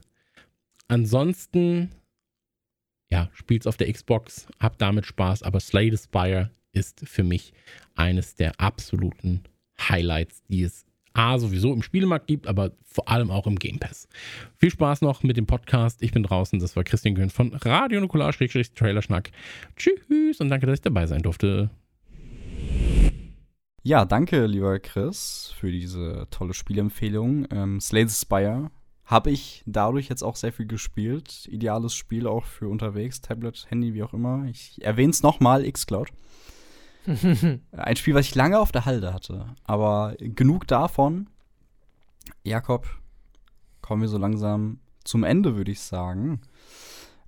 [0.87, 1.91] Ansonsten
[3.11, 7.53] ja, spielt's auf der Xbox, hab damit Spaß, aber Slay the Spire ist für mich
[7.95, 9.43] eines der absoluten
[9.79, 14.07] Highlights, die es A, sowieso im Spielemarkt gibt, aber vor allem auch im Game Pass.
[14.57, 16.03] Viel Spaß noch mit dem Podcast.
[16.03, 16.59] Ich bin draußen.
[16.59, 19.31] Das war Christian Gön von Radio Nukular, Trailerschnack.
[19.75, 21.71] Tschüss und danke, dass ich dabei sein durfte.
[23.81, 27.47] Ja, danke, lieber Chris, für diese tolle Spielempfehlung.
[27.51, 28.69] Ähm, Slay the Spire
[29.09, 31.47] habe ich dadurch jetzt auch sehr viel gespielt.
[31.47, 34.45] Ideales Spiel auch für unterwegs, Tablet, Handy, wie auch immer.
[34.45, 36.09] Ich erwähne es nochmal, Xcloud.
[37.71, 39.47] Ein Spiel, was ich lange auf der Halde hatte.
[39.63, 41.27] Aber genug davon.
[42.43, 42.85] Jakob,
[43.81, 46.41] kommen wir so langsam zum Ende, würde ich sagen.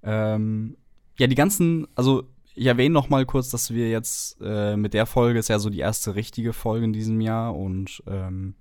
[0.04, 0.78] Ähm,
[1.18, 5.08] ja, die ganzen, also ich erwähne noch mal kurz, dass wir jetzt äh, mit der
[5.08, 8.54] Folge ist ja so die erste richtige Folge in diesem Jahr und ähm,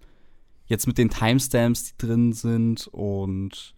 [0.71, 3.75] jetzt mit den Timestamps, die drin sind und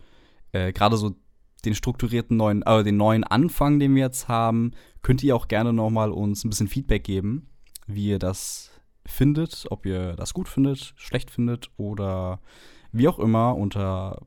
[0.53, 1.16] äh, gerade so
[1.64, 5.72] den strukturierten neuen, äh, den neuen Anfang, den wir jetzt haben, könnt ihr auch gerne
[5.72, 7.49] noch mal uns ein bisschen Feedback geben,
[7.86, 8.70] wie ihr das
[9.07, 12.40] findet, ob ihr das gut findet, schlecht findet oder
[12.93, 14.26] wie auch immer unter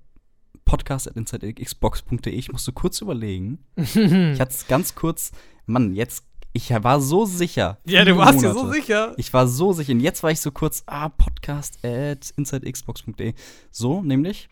[0.65, 2.33] podcast.insidexbox.de.
[2.33, 3.59] Ich musste kurz überlegen.
[3.75, 5.31] ich hatte es ganz kurz,
[5.67, 6.25] Mann, jetzt
[6.55, 7.79] ich war so sicher.
[7.85, 9.13] Ja, du warst ja so sicher.
[9.17, 9.91] Ich war so sicher.
[9.91, 13.33] Und jetzt war ich so kurz, ah, podcast at insidexbox.de.
[13.71, 14.47] So, nämlich.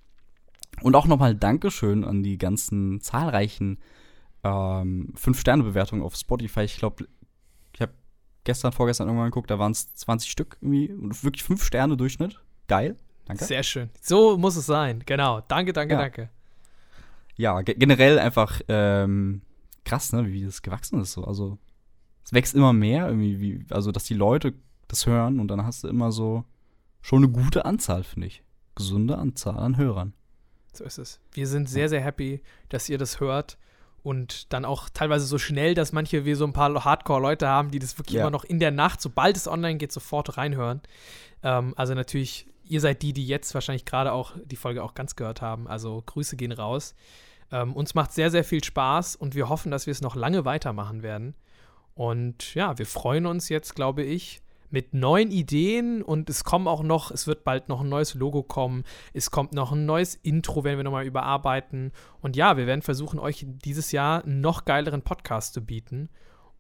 [0.82, 3.80] Und auch nochmal Dankeschön an die ganzen zahlreichen
[4.44, 6.64] ähm, 5-Sterne-Bewertungen auf Spotify.
[6.64, 7.08] Ich glaube,
[7.74, 7.94] ich habe
[8.44, 10.92] gestern, vorgestern irgendwann geguckt, da waren es 20 Stück irgendwie.
[10.92, 12.38] Und wirklich 5 Sterne Durchschnitt.
[12.68, 12.98] Geil.
[13.24, 13.46] Danke.
[13.46, 13.90] Sehr schön.
[14.02, 15.04] So muss es sein.
[15.06, 15.40] Genau.
[15.48, 16.02] Danke, danke, ja.
[16.02, 16.30] danke.
[17.38, 19.42] Ja, generell einfach ähm,
[19.86, 21.14] krass, ne, wie das gewachsen ist.
[21.14, 21.24] So.
[21.24, 21.60] Also
[22.24, 24.54] es wächst immer mehr, irgendwie, wie, also dass die Leute
[24.88, 26.46] das hören und dann hast du immer so
[27.02, 28.44] schon eine gute Anzahl, finde ich.
[28.76, 30.14] Gesunde Anzahl an Hörern.
[30.74, 31.20] So ist es.
[31.32, 33.58] Wir sind sehr, sehr happy, dass ihr das hört
[34.02, 37.80] und dann auch teilweise so schnell, dass manche wir so ein paar Hardcore-Leute haben, die
[37.80, 38.22] das wirklich ja.
[38.22, 40.82] immer noch in der Nacht, sobald es online geht, sofort reinhören.
[41.42, 45.16] Ähm, also natürlich, ihr seid die, die jetzt wahrscheinlich gerade auch die Folge auch ganz
[45.16, 45.68] gehört haben.
[45.68, 46.96] Also Grüße gehen raus.
[47.52, 50.44] Ähm, uns macht sehr, sehr viel Spaß und wir hoffen, dass wir es noch lange
[50.44, 51.36] weitermachen werden.
[51.96, 54.42] Und ja, wir freuen uns jetzt, glaube ich,
[54.74, 58.42] mit neuen Ideen und es kommen auch noch, es wird bald noch ein neues Logo
[58.42, 58.84] kommen,
[59.14, 61.92] es kommt noch ein neues Intro, werden wir nochmal überarbeiten.
[62.22, 66.10] Und ja, wir werden versuchen, euch dieses Jahr einen noch geileren Podcast zu bieten.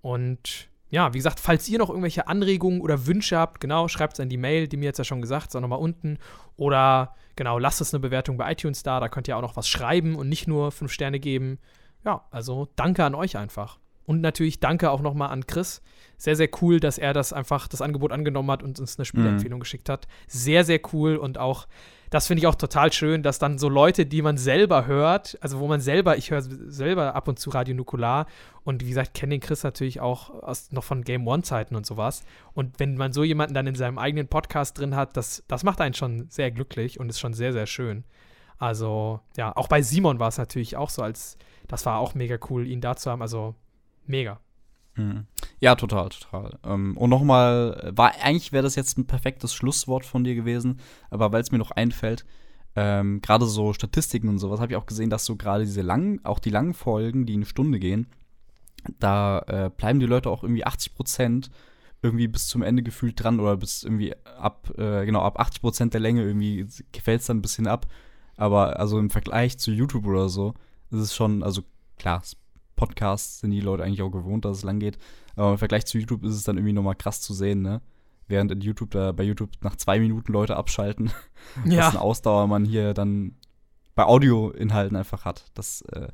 [0.01, 4.19] Und ja, wie gesagt, falls ihr noch irgendwelche Anregungen oder Wünsche habt, genau, schreibt es
[4.19, 6.19] an die Mail, die mir jetzt ja schon gesagt, ist auch nochmal unten.
[6.55, 9.67] Oder genau, lasst es eine Bewertung bei iTunes da, da könnt ihr auch noch was
[9.67, 11.57] schreiben und nicht nur fünf Sterne geben.
[12.05, 13.79] Ja, also danke an euch einfach.
[14.05, 15.81] Und natürlich danke auch nochmal an Chris.
[16.17, 19.59] Sehr, sehr cool, dass er das einfach, das Angebot angenommen hat und uns eine Spielempfehlung
[19.59, 19.63] mhm.
[19.63, 20.07] geschickt hat.
[20.27, 21.67] Sehr, sehr cool und auch
[22.13, 25.59] das finde ich auch total schön, dass dann so Leute, die man selber hört, also
[25.59, 28.27] wo man selber, ich höre selber ab und zu Radio Nukular
[28.63, 32.23] und wie gesagt, kenne den Chris natürlich auch aus, noch von Game One-Zeiten und sowas.
[32.53, 35.81] Und wenn man so jemanden dann in seinem eigenen Podcast drin hat, das, das macht
[35.81, 38.03] einen schon sehr glücklich und ist schon sehr, sehr schön.
[38.59, 42.37] Also, ja, auch bei Simon war es natürlich auch so, als das war auch mega
[42.51, 43.23] cool, ihn da zu haben.
[43.23, 43.55] Also,
[44.05, 44.39] mega.
[44.95, 45.25] Mhm.
[45.59, 46.59] Ja, total, total.
[46.63, 50.79] Ähm, und nochmal, war eigentlich wäre das jetzt ein perfektes Schlusswort von dir gewesen,
[51.09, 52.25] aber weil es mir noch einfällt,
[52.75, 56.23] ähm, gerade so Statistiken und sowas, habe ich auch gesehen, dass so gerade diese langen,
[56.25, 58.07] auch die langen Folgen, die eine Stunde gehen,
[58.99, 61.51] da äh, bleiben die Leute auch irgendwie 80 Prozent
[62.01, 65.93] irgendwie bis zum Ende gefühlt dran oder bis irgendwie ab, äh, genau, ab 80 Prozent
[65.93, 67.87] der Länge irgendwie gefällt es dann ein bisschen ab.
[68.35, 70.53] Aber also im Vergleich zu YouTube oder so,
[70.91, 71.63] ist es schon, also
[71.97, 72.21] klar,
[72.75, 74.97] Podcasts sind die Leute eigentlich auch gewohnt, dass es lang geht.
[75.35, 77.81] Aber im Vergleich zu YouTube ist es dann irgendwie nochmal krass zu sehen, ne?
[78.27, 81.11] Während in YouTube da bei YouTube nach zwei Minuten Leute abschalten,
[81.65, 81.79] ja.
[81.79, 83.35] was eine Ausdauer man hier dann
[83.95, 85.45] bei Audioinhalten einfach hat.
[85.53, 86.07] Das äh,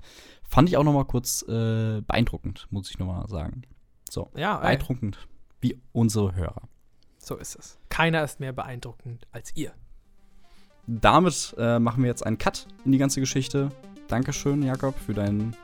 [0.44, 3.62] fand ich auch nochmal kurz äh, beeindruckend, muss ich nochmal sagen.
[4.10, 5.28] So, ja, beeindruckend
[5.62, 6.64] wie unsere Hörer.
[7.20, 7.78] So ist es.
[7.90, 9.74] Keiner ist mehr beeindruckend als ihr.
[10.88, 13.70] Damit äh, machen wir jetzt einen Cut in die ganze Geschichte.
[14.08, 15.56] Dankeschön, Jakob, für deinen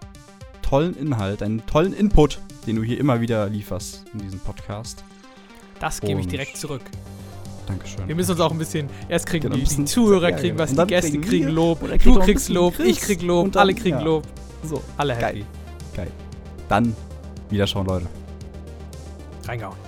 [0.65, 5.03] tollen Inhalt, einen tollen Input, den du hier immer wieder lieferst in diesem Podcast.
[5.79, 6.81] Das gebe ich direkt zurück.
[7.67, 8.07] Dankeschön.
[8.07, 10.85] Wir müssen uns auch ein bisschen, erst kriegen genau, die, die Zuhörer kriegen was, die
[10.85, 14.03] Gäste kriegen Lob, du kriegst Lob, ich krieg Lob, dann, alle kriegen ja.
[14.03, 14.23] Lob.
[14.63, 15.39] So, alle happy.
[15.39, 15.45] Geil.
[15.95, 16.11] Geil.
[16.67, 16.95] Dann,
[17.49, 18.07] Wiederschauen, Leute.
[19.47, 19.84] Reingehauen.